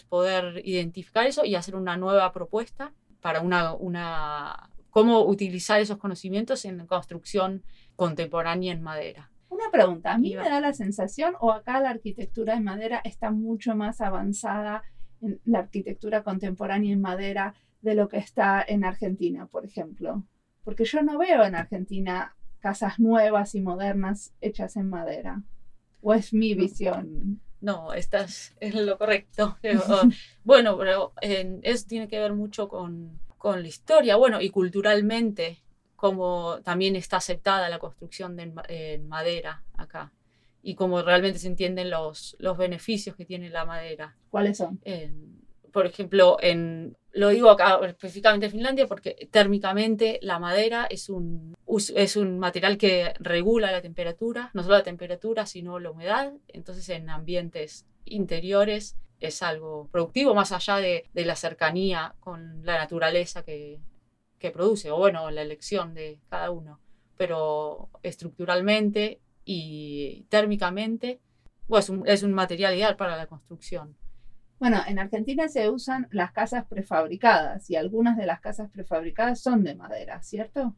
poder 0.09 0.61
identificar 0.65 1.25
eso 1.25 1.45
y 1.45 1.55
hacer 1.55 1.77
una 1.77 1.95
nueva 1.95 2.33
propuesta 2.33 2.91
para 3.21 3.39
una, 3.39 3.71
una, 3.73 4.71
cómo 4.89 5.21
utilizar 5.21 5.79
esos 5.79 5.97
conocimientos 5.99 6.65
en 6.65 6.85
construcción 6.85 7.63
contemporánea 7.95 8.73
en 8.73 8.81
madera. 8.81 9.31
Una 9.59 9.71
pregunta, 9.71 10.13
a 10.13 10.17
mí 10.17 10.37
me 10.37 10.49
da 10.49 10.61
la 10.61 10.71
sensación, 10.71 11.35
o 11.41 11.51
acá 11.51 11.81
la 11.81 11.89
arquitectura 11.89 12.55
en 12.55 12.63
madera 12.63 13.01
está 13.03 13.29
mucho 13.29 13.75
más 13.75 13.99
avanzada 13.99 14.83
en 15.21 15.41
la 15.43 15.59
arquitectura 15.59 16.23
contemporánea 16.23 16.93
en 16.93 17.01
madera 17.01 17.53
de 17.81 17.93
lo 17.93 18.07
que 18.07 18.19
está 18.19 18.63
en 18.65 18.85
Argentina, 18.85 19.47
por 19.47 19.65
ejemplo. 19.65 20.23
Porque 20.63 20.85
yo 20.85 21.01
no 21.01 21.17
veo 21.17 21.43
en 21.43 21.55
Argentina 21.55 22.37
casas 22.59 22.99
nuevas 22.99 23.53
y 23.53 23.59
modernas 23.59 24.33
hechas 24.39 24.77
en 24.77 24.89
madera. 24.89 25.43
¿O 26.01 26.13
es 26.13 26.33
mi 26.33 26.53
visión? 26.53 27.41
No, 27.59 27.93
estás 27.93 28.55
en 28.61 28.85
lo 28.85 28.97
correcto. 28.97 29.57
bueno, 30.45 30.77
pero 30.77 31.11
eso 31.21 31.85
tiene 31.85 32.07
que 32.07 32.17
ver 32.17 32.33
mucho 32.33 32.69
con, 32.69 33.19
con 33.37 33.61
la 33.61 33.67
historia, 33.67 34.15
bueno, 34.15 34.39
y 34.39 34.51
culturalmente 34.51 35.57
cómo 35.99 36.59
también 36.63 36.95
está 36.95 37.17
aceptada 37.17 37.69
la 37.69 37.77
construcción 37.77 38.37
de, 38.37 38.53
en 38.69 39.07
madera 39.07 39.63
acá 39.75 40.13
y 40.61 40.75
cómo 40.75 41.01
realmente 41.01 41.39
se 41.39 41.47
entienden 41.47 41.89
los, 41.89 42.37
los 42.39 42.57
beneficios 42.57 43.15
que 43.15 43.25
tiene 43.25 43.49
la 43.49 43.65
madera. 43.65 44.15
¿Cuáles 44.29 44.57
son? 44.57 44.79
por 45.71 45.85
ejemplo, 45.85 46.37
en, 46.41 46.97
lo 47.11 47.29
digo 47.29 47.51
acá 47.51 47.79
específicamente 47.85 48.47
en 48.47 48.53
Finlandia 48.53 48.87
porque 48.87 49.29
térmicamente 49.29 50.17
la 50.23 50.39
madera 50.39 50.87
es 50.89 51.09
un, 51.09 51.55
es 51.95 52.15
un 52.15 52.39
material 52.39 52.79
que 52.79 53.13
regula 53.19 53.71
la 53.71 53.81
temperatura, 53.81 54.49
no 54.55 54.63
solo 54.63 54.77
la 54.77 54.83
temperatura, 54.83 55.45
sino 55.45 55.77
la 55.77 55.91
humedad. 55.91 56.33
Entonces, 56.47 56.89
en 56.89 57.09
ambientes 57.11 57.85
interiores 58.05 58.97
es 59.19 59.43
algo 59.43 59.89
productivo, 59.91 60.33
más 60.33 60.51
allá 60.51 60.77
de, 60.77 61.05
de 61.13 61.25
la 61.25 61.35
cercanía 61.35 62.15
con 62.19 62.65
la 62.65 62.79
naturaleza 62.79 63.43
que, 63.43 63.79
que 64.39 64.51
produce, 64.51 64.91
o 64.91 64.97
bueno, 64.97 65.29
la 65.31 65.41
elección 65.41 65.93
de 65.93 66.19
cada 66.29 66.51
uno, 66.51 66.79
pero 67.17 67.89
estructuralmente 68.01 69.19
y 69.45 70.25
térmicamente, 70.29 71.19
pues 71.67 71.91
es 72.05 72.23
un 72.23 72.33
material 72.33 72.75
ideal 72.75 72.95
para 72.95 73.17
la 73.17 73.27
construcción. 73.27 73.95
Bueno, 74.59 74.81
en 74.87 74.99
Argentina 74.99 75.47
se 75.47 75.69
usan 75.69 76.07
las 76.11 76.31
casas 76.31 76.65
prefabricadas 76.65 77.69
y 77.69 77.77
algunas 77.77 78.17
de 78.17 78.25
las 78.25 78.41
casas 78.41 78.69
prefabricadas 78.69 79.39
son 79.39 79.63
de 79.63 79.75
madera, 79.75 80.21
¿cierto? 80.21 80.75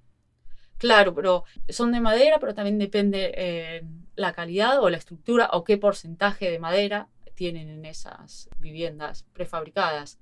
Claro, 0.77 1.13
pero 1.13 1.43
son 1.69 1.91
de 1.91 1.99
madera, 1.99 2.39
pero 2.39 2.53
también 2.53 2.79
depende 2.79 3.33
eh, 3.35 3.83
la 4.15 4.33
calidad 4.33 4.81
o 4.81 4.89
la 4.89 4.97
estructura 4.97 5.49
o 5.53 5.63
qué 5.63 5.77
porcentaje 5.77 6.49
de 6.49 6.59
madera 6.59 7.07
tienen 7.35 7.69
en 7.69 7.85
esas 7.85 8.49
viviendas 8.59 9.25
prefabricadas. 9.33 10.19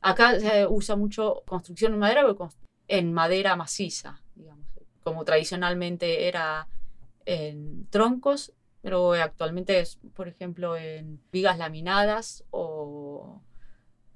Acá 0.00 0.38
se 0.40 0.66
usa 0.66 0.96
mucho 0.96 1.42
construcción 1.46 1.92
en 1.92 1.98
madera, 1.98 2.22
pero 2.22 2.50
en 2.88 3.12
madera 3.12 3.56
maciza, 3.56 4.22
digamos, 4.34 4.66
como 5.02 5.24
tradicionalmente 5.24 6.26
era 6.26 6.68
en 7.26 7.86
troncos, 7.90 8.52
pero 8.82 9.12
actualmente 9.12 9.80
es, 9.80 9.98
por 10.14 10.28
ejemplo, 10.28 10.76
en 10.76 11.20
vigas 11.30 11.58
laminadas 11.58 12.44
o 12.50 13.42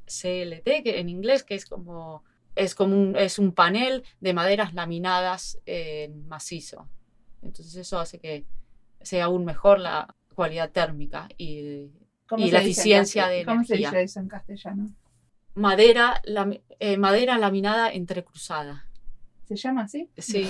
CLT, 0.06 0.82
que 0.82 1.00
en 1.00 1.08
inglés, 1.08 1.44
que 1.44 1.54
es 1.54 1.66
como, 1.66 2.24
es 2.56 2.74
como 2.74 2.96
un, 2.96 3.16
es 3.16 3.38
un 3.38 3.52
panel 3.52 4.04
de 4.20 4.32
maderas 4.32 4.74
laminadas 4.74 5.58
en 5.66 6.26
macizo. 6.28 6.88
Entonces 7.42 7.76
eso 7.76 7.98
hace 7.98 8.18
que 8.18 8.46
sea 9.02 9.26
aún 9.26 9.44
mejor 9.44 9.78
la 9.80 10.14
cualidad 10.34 10.70
térmica 10.70 11.28
y, 11.36 11.90
y 12.36 12.50
la 12.50 12.60
eficiencia 12.60 13.28
de 13.28 13.44
¿Cómo 13.44 13.64
se 13.64 13.76
dice 13.76 14.02
eso 14.02 14.20
en 14.20 14.28
castellano? 14.28 14.88
Madera, 15.54 16.20
eh, 16.80 16.96
madera 16.96 17.38
laminada 17.38 17.92
entrecruzada. 17.92 18.88
¿Se 19.44 19.56
llama 19.56 19.82
así? 19.82 20.10
Sí. 20.16 20.48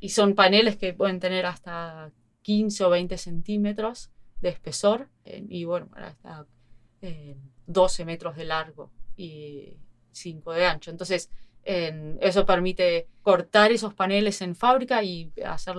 Y 0.00 0.10
son 0.10 0.34
paneles 0.34 0.76
que 0.76 0.92
pueden 0.92 1.20
tener 1.20 1.46
hasta 1.46 2.12
15 2.42 2.84
o 2.84 2.90
20 2.90 3.18
centímetros 3.18 4.10
de 4.40 4.50
espesor 4.50 5.08
y 5.24 5.64
bueno, 5.64 5.88
hasta 5.94 6.46
12 7.66 8.04
metros 8.04 8.36
de 8.36 8.44
largo 8.44 8.92
y 9.16 9.78
5 10.12 10.52
de 10.52 10.66
ancho. 10.66 10.90
Entonces, 10.90 11.30
eso 11.64 12.46
permite 12.46 13.08
cortar 13.22 13.72
esos 13.72 13.94
paneles 13.94 14.42
en 14.42 14.54
fábrica 14.54 15.02
y 15.02 15.32
hacer 15.44 15.76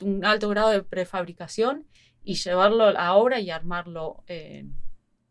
un 0.00 0.24
alto 0.24 0.48
grado 0.50 0.68
de 0.68 0.82
prefabricación 0.82 1.86
y 2.22 2.34
llevarlo 2.34 2.84
a 2.84 3.14
obra 3.14 3.40
y 3.40 3.50
armarlo, 3.50 4.22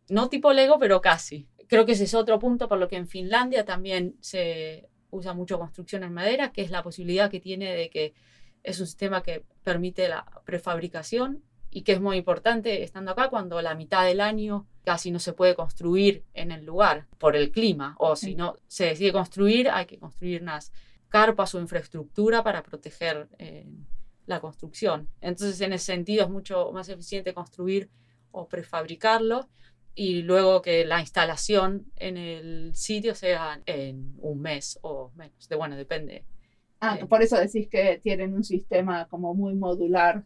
no 0.09 0.29
tipo 0.29 0.51
Lego, 0.51 0.79
pero 0.79 0.99
casi 0.99 1.47
creo 1.73 1.87
que 1.87 1.93
ese 1.93 2.03
es 2.03 2.13
otro 2.13 2.37
punto 2.37 2.69
por 2.69 2.77
lo 2.77 2.87
que 2.87 2.97
en 2.97 3.07
Finlandia 3.07 3.65
también 3.65 4.15
se 4.19 4.87
usa 5.09 5.33
mucho 5.33 5.57
construcción 5.57 6.03
en 6.03 6.13
madera, 6.13 6.51
que 6.51 6.61
es 6.61 6.69
la 6.69 6.83
posibilidad 6.83 7.31
que 7.31 7.39
tiene 7.39 7.73
de 7.73 7.89
que 7.89 8.13
es 8.61 8.79
un 8.79 8.85
sistema 8.85 9.23
que 9.23 9.43
permite 9.63 10.07
la 10.07 10.23
prefabricación 10.45 11.41
y 11.71 11.81
que 11.81 11.93
es 11.93 11.99
muy 11.99 12.17
importante 12.17 12.83
estando 12.83 13.09
acá 13.09 13.29
cuando 13.29 13.59
la 13.59 13.73
mitad 13.73 14.05
del 14.05 14.21
año 14.21 14.67
casi 14.85 15.09
no 15.09 15.17
se 15.17 15.33
puede 15.33 15.55
construir 15.55 16.23
en 16.35 16.51
el 16.51 16.63
lugar 16.63 17.07
por 17.17 17.35
el 17.35 17.49
clima, 17.49 17.95
o 17.97 18.15
si 18.15 18.35
no 18.35 18.55
se 18.67 18.85
decide 18.85 19.11
construir, 19.11 19.67
hay 19.67 19.87
que 19.87 19.97
construir 19.97 20.43
unas 20.43 20.71
carpas 21.09 21.55
o 21.55 21.59
infraestructura 21.59 22.43
para 22.43 22.61
proteger 22.61 23.29
eh, 23.39 23.65
la 24.27 24.39
construcción. 24.39 25.09
Entonces, 25.21 25.59
en 25.61 25.73
ese 25.73 25.85
sentido, 25.85 26.23
es 26.25 26.29
mucho 26.29 26.71
más 26.71 26.87
eficiente 26.89 27.33
construir 27.33 27.89
o 28.31 28.47
prefabricarlo 28.47 29.49
y 29.95 30.23
luego 30.23 30.61
que 30.61 30.85
la 30.85 30.99
instalación 30.99 31.85
en 31.97 32.17
el 32.17 32.75
sitio 32.75 33.15
sea 33.15 33.61
en 33.65 34.15
un 34.19 34.41
mes 34.41 34.79
o 34.81 35.11
menos. 35.15 35.47
De, 35.47 35.55
bueno, 35.55 35.75
depende. 35.75 36.25
Ah, 36.79 36.97
por 37.07 37.21
eso 37.21 37.37
decís 37.37 37.67
que 37.69 37.99
tienen 38.01 38.33
un 38.33 38.43
sistema 38.43 39.07
como 39.07 39.33
muy 39.33 39.55
modular, 39.55 40.23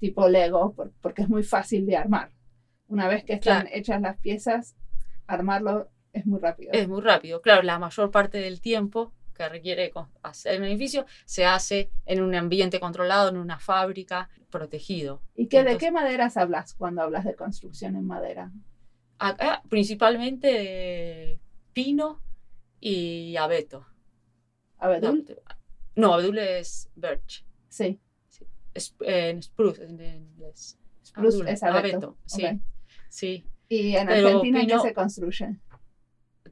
tipo 0.00 0.28
Lego, 0.28 0.74
porque 1.00 1.22
es 1.22 1.28
muy 1.28 1.42
fácil 1.42 1.86
de 1.86 1.96
armar. 1.96 2.30
Una 2.88 3.08
vez 3.08 3.24
que 3.24 3.34
están 3.34 3.68
hechas 3.72 4.00
las 4.00 4.18
piezas, 4.18 4.74
armarlo 5.26 5.88
es 6.12 6.26
muy 6.26 6.40
rápido. 6.40 6.72
Es 6.72 6.88
muy 6.88 7.00
rápido. 7.00 7.40
Claro, 7.42 7.62
la 7.62 7.78
mayor 7.78 8.10
parte 8.10 8.38
del 8.38 8.60
tiempo 8.60 9.12
que 9.34 9.48
requiere 9.48 9.92
hacer 10.22 10.60
un 10.60 10.66
edificio 10.66 11.06
se 11.24 11.44
hace 11.44 11.90
en 12.06 12.22
un 12.22 12.34
ambiente 12.34 12.80
controlado, 12.80 13.28
en 13.28 13.36
una 13.36 13.58
fábrica, 13.58 14.28
protegido. 14.50 15.20
¿Y 15.34 15.48
qué, 15.48 15.64
de 15.64 15.76
qué 15.76 15.90
maderas 15.90 16.36
hablas 16.36 16.74
cuando 16.74 17.02
hablas 17.02 17.24
de 17.24 17.34
construcción 17.34 17.96
en 17.96 18.06
madera? 18.06 18.52
Acá 19.18 19.62
principalmente 19.68 20.48
de 20.48 21.40
pino 21.72 22.20
y 22.80 23.36
abeto. 23.36 23.86
¿Abedul? 24.78 25.40
No, 25.96 26.14
abedul 26.14 26.38
es 26.38 26.90
birch. 26.94 27.46
Sí. 27.68 28.00
en 29.00 29.42
spruce 29.42 29.84
en 29.84 30.00
inglés. 30.00 30.78
Spruce 31.04 31.50
es 31.50 31.62
abeto. 31.62 32.16
sí. 32.26 32.60
sí. 33.08 33.44
¿Y 33.68 33.96
en 33.96 34.08
Argentina 34.08 34.66
qué 34.66 34.78
se 34.80 34.94
construye? 34.94 35.58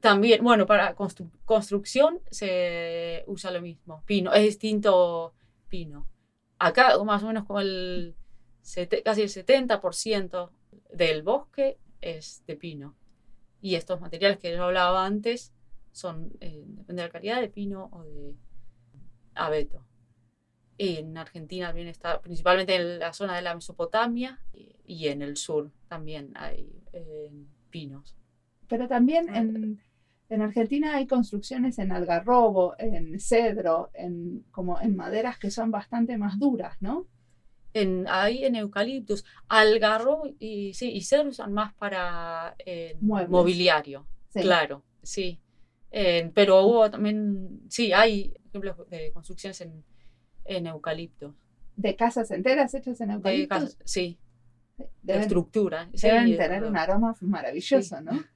También, 0.01 0.43
bueno, 0.43 0.65
para 0.65 0.95
construcción 0.95 2.19
se 2.29 3.23
usa 3.27 3.51
lo 3.51 3.61
mismo. 3.61 4.03
Pino, 4.05 4.33
es 4.33 4.43
distinto 4.43 5.33
pino. 5.69 6.07
Acá 6.59 6.97
más 7.03 7.23
o 7.23 7.27
menos 7.27 7.45
como 7.45 7.61
el 7.61 8.15
casi 9.03 9.21
el 9.21 9.29
70% 9.29 10.49
del 10.93 11.23
bosque 11.23 11.77
es 12.03 12.43
de 12.45 12.55
pino. 12.55 12.95
Y 13.61 13.75
estos 13.75 14.01
materiales 14.01 14.39
que 14.39 14.51
yo 14.51 14.65
hablaba 14.65 15.05
antes 15.05 15.53
son, 15.91 16.33
eh, 16.41 16.63
depende 16.65 17.01
de 17.01 17.07
la 17.07 17.11
calidad, 17.11 17.41
de 17.41 17.49
pino 17.49 17.89
o 17.91 18.03
de 18.03 18.35
abeto. 19.35 19.85
En 20.77 21.17
Argentina 21.17 21.67
también 21.67 21.87
está, 21.87 22.19
principalmente 22.21 22.75
en 22.75 22.99
la 22.99 23.13
zona 23.13 23.35
de 23.35 23.43
la 23.43 23.55
Mesopotamia 23.55 24.41
y, 24.85 25.07
en 25.07 25.21
el 25.21 25.37
sur 25.37 25.71
también 25.87 26.31
hay 26.35 26.67
eh, 26.91 27.31
pinos. 27.69 28.15
Pero 28.67 28.87
también 28.87 29.29
ah, 29.29 29.37
en, 29.37 29.79
en, 30.29 30.41
Argentina 30.41 30.95
hay 30.95 31.05
construcciones 31.05 31.77
en 31.77 31.91
algarrobo, 31.91 32.75
en 32.79 33.19
cedro, 33.19 33.91
en, 33.93 34.43
como 34.51 34.81
en 34.81 34.95
maderas 34.95 35.37
que 35.37 35.51
son 35.51 35.69
bastante 35.71 36.17
más 36.17 36.39
duras, 36.39 36.75
¿no? 36.81 37.07
En, 37.73 38.05
ahí 38.07 38.45
en 38.45 38.55
eucaliptus, 38.55 39.25
algarrobo 39.47 40.29
y, 40.39 40.73
sí, 40.73 40.91
y 40.91 41.01
cedro 41.01 41.29
usan 41.29 41.53
más 41.53 41.73
para 41.73 42.55
eh, 42.65 42.97
mobiliario, 43.01 44.05
claro, 44.33 44.83
sí. 45.01 45.39
pero 46.33 46.65
hubo 46.65 46.89
también, 46.89 47.61
sí, 47.69 47.93
hay 47.93 48.33
ejemplos 48.47 48.89
de 48.89 49.11
construcciones 49.11 49.61
en, 49.61 49.83
en 50.45 50.67
eucalipto. 50.67 51.35
¿De 51.75 51.95
casas 51.95 52.29
enteras 52.31 52.73
hechas 52.73 53.01
en 53.01 53.11
eucalipto? 53.11 53.67
sí, 53.83 54.19
de 55.01 55.19
estructura. 55.19 55.89
Deben 55.91 56.37
tener 56.37 56.63
un 56.63 56.77
aroma 56.77 57.15
maravilloso, 57.21 58.01
¿no? 58.01 58.11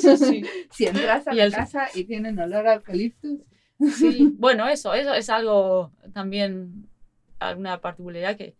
Sí, 0.00 0.16
sí. 0.16 0.42
si 0.72 0.86
entras 0.86 1.28
a 1.28 1.34
la 1.34 1.48
casa 1.48 1.86
y 1.94 2.02
tienen 2.02 2.36
olor 2.40 2.66
a 2.66 2.74
eucaliptus. 2.74 3.38
Sí, 3.96 4.34
bueno, 4.36 4.68
eso, 4.68 4.92
eso 4.92 5.14
es 5.14 5.30
algo 5.30 5.92
también, 6.12 6.88
alguna 7.48 7.80
particularidad 7.80 8.36
que 8.36 8.56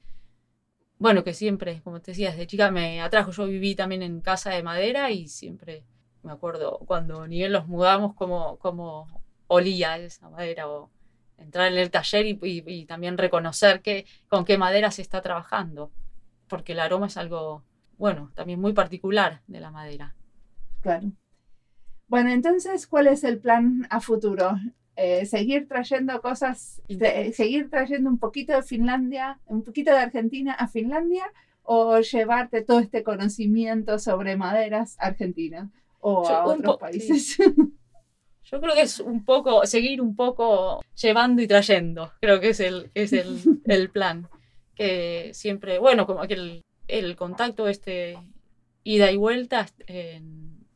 bueno, 1.02 1.24
que 1.24 1.34
siempre, 1.34 1.82
como 1.82 2.00
te 2.00 2.12
decía, 2.12 2.30
desde 2.30 2.46
chica 2.46 2.70
me 2.70 3.00
atrajo. 3.00 3.32
Yo 3.32 3.46
viví 3.46 3.74
también 3.74 4.02
en 4.02 4.20
casa 4.20 4.50
de 4.50 4.62
madera 4.62 5.10
y 5.10 5.26
siempre 5.26 5.84
me 6.22 6.30
acuerdo 6.30 6.78
cuando 6.86 7.26
ni 7.26 7.38
bien 7.38 7.50
los 7.50 7.66
mudamos, 7.66 8.14
como, 8.14 8.56
como 8.58 9.08
olía 9.48 9.98
esa 9.98 10.30
madera 10.30 10.68
o 10.68 10.92
entrar 11.38 11.72
en 11.72 11.78
el 11.78 11.90
taller 11.90 12.26
y, 12.26 12.86
también 12.86 13.18
reconocer 13.18 13.82
que, 13.82 14.06
con 14.28 14.44
qué 14.44 14.56
madera 14.58 14.92
se 14.92 15.02
está 15.02 15.20
trabajando, 15.22 15.90
porque 16.46 16.70
el 16.70 16.78
aroma 16.78 17.08
es 17.08 17.16
algo, 17.16 17.64
bueno, 17.98 18.30
también 18.36 18.60
muy 18.60 18.72
particular 18.72 19.42
de 19.48 19.58
la 19.58 19.72
madera. 19.72 20.14
Claro. 20.82 21.10
Bueno, 22.06 22.30
entonces, 22.30 22.86
¿cuál 22.86 23.08
es 23.08 23.24
el 23.24 23.40
plan 23.40 23.88
a 23.90 24.00
futuro? 24.00 24.56
Eh, 24.94 25.24
seguir 25.24 25.68
trayendo 25.68 26.20
cosas, 26.20 26.82
seguir 27.32 27.70
trayendo 27.70 28.10
un 28.10 28.18
poquito 28.18 28.52
de 28.52 28.62
Finlandia, 28.62 29.40
un 29.46 29.62
poquito 29.62 29.90
de 29.90 29.98
Argentina 29.98 30.52
a 30.52 30.68
Finlandia 30.68 31.24
o 31.62 31.98
llevarte 32.00 32.62
todo 32.62 32.80
este 32.80 33.02
conocimiento 33.02 33.98
sobre 33.98 34.36
maderas 34.36 34.96
argentinas 34.98 35.70
o 36.00 36.28
a 36.28 36.44
otros 36.44 36.76
países. 36.76 37.38
Yo 38.44 38.60
creo 38.60 38.74
que 38.74 38.82
es 38.82 39.00
un 39.00 39.24
poco, 39.24 39.64
seguir 39.64 40.02
un 40.02 40.14
poco 40.14 40.82
llevando 41.00 41.40
y 41.40 41.46
trayendo, 41.46 42.12
creo 42.20 42.40
que 42.40 42.50
es 42.50 42.60
el, 42.60 42.90
es 42.92 43.14
el, 43.14 43.40
el 43.64 43.90
plan. 43.90 44.28
Que 44.74 45.30
siempre, 45.32 45.78
bueno, 45.78 46.06
como 46.06 46.26
que 46.26 46.34
el, 46.34 46.62
el 46.88 47.16
contacto 47.16 47.66
este 47.68 48.18
ida 48.84 49.10
y 49.10 49.16
vuelta 49.16 49.66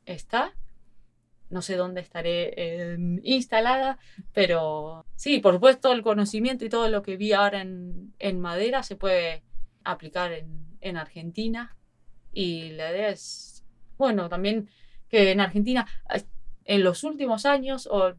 está, 0.07 0.55
no 1.49 1.63
sé 1.63 1.77
dónde 1.77 2.01
estaré 2.01 2.93
em, 2.93 3.21
instalada, 3.23 3.99
pero 4.33 5.07
sí, 5.15 5.39
por 5.39 5.55
supuesto 5.55 5.93
el 5.93 6.03
conocimiento 6.03 6.65
y 6.65 6.69
todo 6.69 6.89
lo 6.89 7.03
que 7.03 7.17
vi 7.17 7.33
ahora 7.33 7.61
en, 7.61 8.41
madera 8.41 8.83
se 8.83 8.97
puede 8.97 9.43
aplicar 9.85 10.33
en, 10.33 10.97
Argentina. 10.97 11.77
Y 12.33 12.71
la 12.71 12.93
idea 12.93 13.09
es, 13.09 13.65
bueno, 13.99 14.29
también 14.29 14.71
que 15.09 15.33
en 15.33 15.41
Argentina 15.41 15.87
en 16.65 16.85
los 16.85 17.03
últimos 17.03 17.47
años, 17.47 17.89
o 17.91 18.15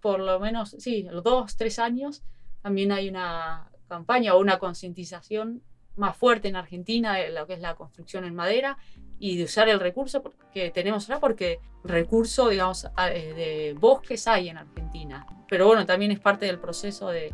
por 0.00 0.20
lo 0.20 0.40
menos, 0.40 0.76
sí, 0.78 1.06
los 1.10 1.22
dos, 1.22 1.56
tres 1.56 1.78
años, 1.78 2.22
también 2.62 2.92
hay 2.92 3.08
una 3.08 3.70
campaña 3.88 4.34
o 4.34 4.40
una 4.40 4.58
concientización 4.58 5.62
más 5.96 6.16
fuerte 6.16 6.48
en 6.48 6.56
Argentina 6.56 7.14
de 7.14 7.30
lo 7.30 7.46
que 7.46 7.54
es 7.54 7.60
la 7.60 7.74
construcción 7.74 8.24
en 8.24 8.34
madera 8.34 8.78
y 9.20 9.36
de 9.36 9.44
usar 9.44 9.68
el 9.68 9.78
recurso 9.78 10.22
que 10.52 10.70
tenemos 10.70 11.08
ahora, 11.08 11.20
porque 11.20 11.60
recurso, 11.84 12.48
digamos, 12.48 12.88
eh, 13.12 13.34
de 13.34 13.76
bosques 13.78 14.26
hay 14.26 14.48
en 14.48 14.58
Argentina. 14.58 15.26
Pero 15.48 15.66
bueno, 15.66 15.86
también 15.86 16.10
es 16.10 16.18
parte 16.18 16.46
del 16.46 16.58
proceso 16.58 17.08
de, 17.10 17.32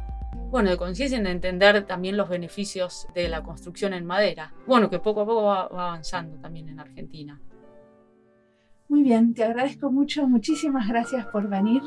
bueno, 0.50 0.68
de 0.68 0.76
conciencia 0.76 1.16
en 1.16 1.26
entender 1.26 1.86
también 1.86 2.16
los 2.16 2.28
beneficios 2.28 3.06
de 3.14 3.28
la 3.28 3.42
construcción 3.42 3.94
en 3.94 4.04
madera. 4.04 4.52
Bueno, 4.66 4.90
que 4.90 4.98
poco 4.98 5.22
a 5.22 5.26
poco 5.26 5.42
va 5.44 5.62
avanzando 5.62 6.36
también 6.38 6.68
en 6.68 6.80
Argentina. 6.80 7.40
Muy 8.88 9.02
bien, 9.02 9.32
te 9.32 9.44
agradezco 9.44 9.90
mucho, 9.90 10.28
muchísimas 10.28 10.88
gracias 10.88 11.26
por 11.26 11.48
venir. 11.48 11.82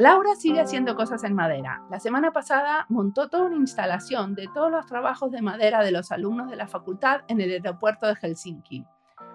Laura 0.00 0.34
sigue 0.34 0.62
haciendo 0.62 0.96
cosas 0.96 1.24
en 1.24 1.34
madera. 1.34 1.82
La 1.90 2.00
semana 2.00 2.32
pasada 2.32 2.86
montó 2.88 3.28
toda 3.28 3.44
una 3.44 3.56
instalación 3.56 4.34
de 4.34 4.48
todos 4.54 4.70
los 4.70 4.86
trabajos 4.86 5.30
de 5.30 5.42
madera 5.42 5.84
de 5.84 5.92
los 5.92 6.10
alumnos 6.10 6.48
de 6.48 6.56
la 6.56 6.66
facultad 6.66 7.20
en 7.28 7.42
el 7.42 7.50
aeropuerto 7.50 8.06
de 8.06 8.16
Helsinki. 8.16 8.86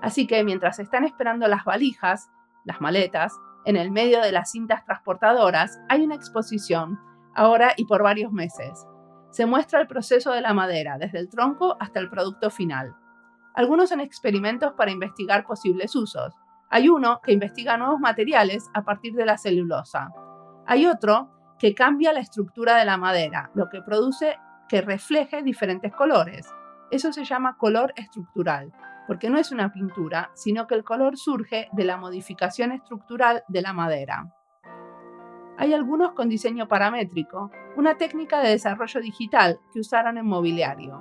Así 0.01 0.25
que 0.25 0.43
mientras 0.43 0.79
están 0.79 1.03
esperando 1.03 1.47
las 1.47 1.65
valijas, 1.65 2.31
las 2.63 2.81
maletas, 2.81 3.31
en 3.65 3.75
el 3.75 3.91
medio 3.91 4.21
de 4.21 4.31
las 4.31 4.49
cintas 4.49 4.83
transportadoras, 4.85 5.79
hay 5.87 6.03
una 6.03 6.15
exposición, 6.15 6.99
ahora 7.35 7.73
y 7.77 7.85
por 7.85 8.01
varios 8.01 8.31
meses. 8.31 8.87
Se 9.29 9.45
muestra 9.45 9.79
el 9.81 9.87
proceso 9.87 10.31
de 10.31 10.41
la 10.41 10.55
madera, 10.55 10.97
desde 10.97 11.19
el 11.19 11.29
tronco 11.29 11.77
hasta 11.79 11.99
el 11.99 12.09
producto 12.09 12.49
final. 12.49 12.95
Algunos 13.53 13.89
son 13.89 13.99
experimentos 13.99 14.73
para 14.73 14.89
investigar 14.89 15.45
posibles 15.45 15.95
usos. 15.95 16.33
Hay 16.71 16.89
uno 16.89 17.19
que 17.21 17.33
investiga 17.33 17.77
nuevos 17.77 17.99
materiales 17.99 18.67
a 18.73 18.81
partir 18.81 19.13
de 19.13 19.27
la 19.27 19.37
celulosa. 19.37 20.09
Hay 20.67 20.87
otro 20.87 21.29
que 21.59 21.75
cambia 21.75 22.13
la 22.13 22.19
estructura 22.19 22.77
de 22.77 22.85
la 22.85 22.97
madera, 22.97 23.51
lo 23.53 23.69
que 23.69 23.81
produce 23.81 24.37
que 24.67 24.81
refleje 24.81 25.43
diferentes 25.43 25.93
colores. 25.93 26.51
Eso 26.91 27.13
se 27.13 27.23
llama 27.23 27.57
color 27.57 27.93
estructural, 27.95 28.73
porque 29.07 29.29
no 29.29 29.37
es 29.37 29.51
una 29.51 29.71
pintura, 29.71 30.31
sino 30.33 30.65
que 30.67 30.75
el 30.75 30.83
color 30.83 31.17
surge 31.17 31.69
de 31.71 31.83
la 31.83 31.97
modificación 31.97 32.71
estructural 32.71 33.43
de 33.47 33.61
la 33.61 33.73
madera. 33.73 34.33
Hay 35.57 35.73
algunos 35.73 36.13
con 36.13 36.29
diseño 36.29 36.67
paramétrico, 36.67 37.51
una 37.77 37.97
técnica 37.97 38.41
de 38.41 38.49
desarrollo 38.49 38.99
digital 39.01 39.59
que 39.71 39.79
usaron 39.79 40.17
en 40.17 40.25
mobiliario. 40.25 40.99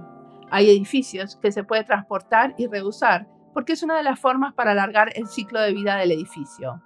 Hay 0.51 0.71
edificios 0.71 1.37
que 1.37 1.51
se 1.51 1.65
puede 1.65 1.85
transportar 1.85 2.55
y 2.59 2.67
reusar 2.67 3.27
porque 3.53 3.73
es 3.73 3.83
una 3.83 3.97
de 3.97 4.03
las 4.03 4.21
formas 4.21 4.53
para 4.53 4.73
alargar 4.73 5.11
el 5.15 5.27
ciclo 5.27 5.61
de 5.61 5.73
vida 5.73 5.97
del 5.97 6.13
edificio. 6.13 6.83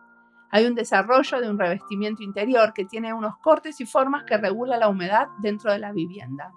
Hay 0.51 0.67
un 0.67 0.75
desarrollo 0.75 1.41
de 1.41 1.51
un 1.51 1.59
revestimiento 1.59 2.23
interior 2.23 2.73
que 2.73 2.85
tiene 2.85 3.13
unos 3.13 3.37
cortes 3.39 3.81
y 3.81 3.87
formas 3.87 4.25
que 4.25 4.39
regula 4.39 4.79
la 4.79 4.89
humedad 4.89 5.29
dentro 5.41 5.73
de 5.73 5.79
la 5.79 5.93
vivienda. 5.93 6.53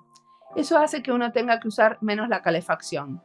Eso 0.56 0.78
hace 0.78 1.02
que 1.02 1.12
uno 1.12 1.32
tenga 1.32 1.60
que 1.60 1.68
usar 1.68 1.98
menos 2.02 2.30
la 2.30 2.42
calefacción. 2.42 3.22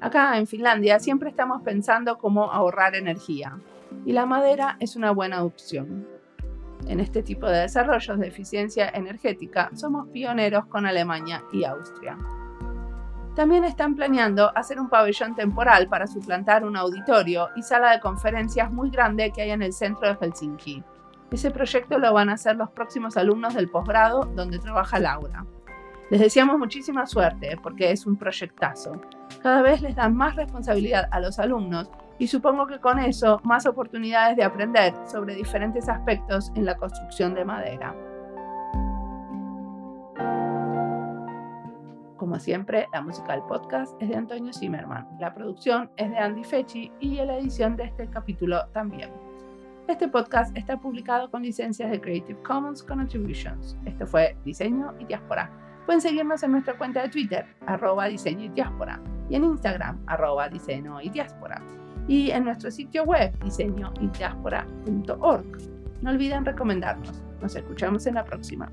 Acá 0.00 0.36
en 0.38 0.46
Finlandia 0.46 0.98
siempre 0.98 1.30
estamos 1.30 1.62
pensando 1.62 2.18
cómo 2.18 2.50
ahorrar 2.50 2.94
energía 2.94 3.58
y 4.04 4.12
la 4.12 4.26
madera 4.26 4.76
es 4.80 4.96
una 4.96 5.12
buena 5.12 5.44
opción. 5.44 6.06
En 6.88 6.98
este 6.98 7.22
tipo 7.22 7.46
de 7.46 7.60
desarrollos 7.60 8.18
de 8.18 8.26
eficiencia 8.26 8.88
energética 8.88 9.70
somos 9.74 10.08
pioneros 10.08 10.66
con 10.66 10.86
Alemania 10.86 11.44
y 11.52 11.64
Austria. 11.64 12.18
También 13.34 13.64
están 13.64 13.94
planeando 13.94 14.52
hacer 14.56 14.78
un 14.78 14.90
pabellón 14.90 15.34
temporal 15.34 15.88
para 15.88 16.06
suplantar 16.06 16.64
un 16.64 16.76
auditorio 16.76 17.48
y 17.56 17.62
sala 17.62 17.92
de 17.92 18.00
conferencias 18.00 18.70
muy 18.70 18.90
grande 18.90 19.32
que 19.32 19.42
hay 19.42 19.50
en 19.50 19.62
el 19.62 19.72
centro 19.72 20.06
de 20.06 20.16
Helsinki. 20.16 20.84
Ese 21.30 21.50
proyecto 21.50 21.98
lo 21.98 22.12
van 22.12 22.28
a 22.28 22.34
hacer 22.34 22.56
los 22.56 22.70
próximos 22.70 23.16
alumnos 23.16 23.54
del 23.54 23.70
posgrado 23.70 24.24
donde 24.34 24.58
trabaja 24.58 24.98
Laura. 24.98 25.46
Les 26.10 26.20
deseamos 26.20 26.58
muchísima 26.58 27.06
suerte 27.06 27.58
porque 27.62 27.90
es 27.90 28.04
un 28.04 28.16
proyectazo. 28.16 29.00
Cada 29.42 29.62
vez 29.62 29.80
les 29.80 29.96
dan 29.96 30.14
más 30.14 30.36
responsabilidad 30.36 31.08
a 31.10 31.18
los 31.20 31.38
alumnos 31.38 31.90
y 32.18 32.26
supongo 32.26 32.66
que 32.66 32.80
con 32.80 32.98
eso 32.98 33.40
más 33.44 33.64
oportunidades 33.64 34.36
de 34.36 34.44
aprender 34.44 34.92
sobre 35.10 35.34
diferentes 35.34 35.88
aspectos 35.88 36.52
en 36.54 36.66
la 36.66 36.76
construcción 36.76 37.32
de 37.32 37.46
madera. 37.46 38.11
Como 42.22 42.38
siempre, 42.38 42.86
la 42.92 43.00
música 43.00 43.32
del 43.32 43.42
podcast 43.42 44.00
es 44.00 44.08
de 44.08 44.14
Antonio 44.14 44.52
Zimmerman, 44.52 45.08
la 45.18 45.34
producción 45.34 45.90
es 45.96 46.08
de 46.08 46.18
Andy 46.18 46.44
Fechi 46.44 46.92
y 47.00 47.16
la 47.16 47.36
edición 47.36 47.74
de 47.74 47.82
este 47.82 48.06
capítulo 48.06 48.64
también. 48.68 49.10
Este 49.88 50.06
podcast 50.06 50.56
está 50.56 50.76
publicado 50.76 51.28
con 51.32 51.42
licencias 51.42 51.90
de 51.90 52.00
Creative 52.00 52.40
Commons 52.44 52.84
con 52.84 53.00
Attributions. 53.00 53.76
Esto 53.86 54.06
fue 54.06 54.36
Diseño 54.44 54.94
y 55.00 55.04
Diáspora. 55.06 55.50
Pueden 55.84 56.00
seguirnos 56.00 56.44
en 56.44 56.52
nuestra 56.52 56.78
cuenta 56.78 57.02
de 57.02 57.08
Twitter, 57.08 57.44
arroba 57.66 58.06
diseño 58.06 58.44
y 58.44 58.50
diáspora, 58.50 59.00
y 59.28 59.34
en 59.34 59.42
Instagram, 59.42 59.98
arroba 60.06 60.48
diseño 60.48 61.00
y 61.00 61.10
diáspora, 61.10 61.60
y 62.06 62.30
en 62.30 62.44
nuestro 62.44 62.70
sitio 62.70 63.02
web, 63.02 63.36
diseñoydiáspora.org. 63.42 65.58
No 66.02 66.10
olviden 66.10 66.44
recomendarnos. 66.44 67.20
Nos 67.40 67.56
escuchamos 67.56 68.06
en 68.06 68.14
la 68.14 68.24
próxima. 68.24 68.70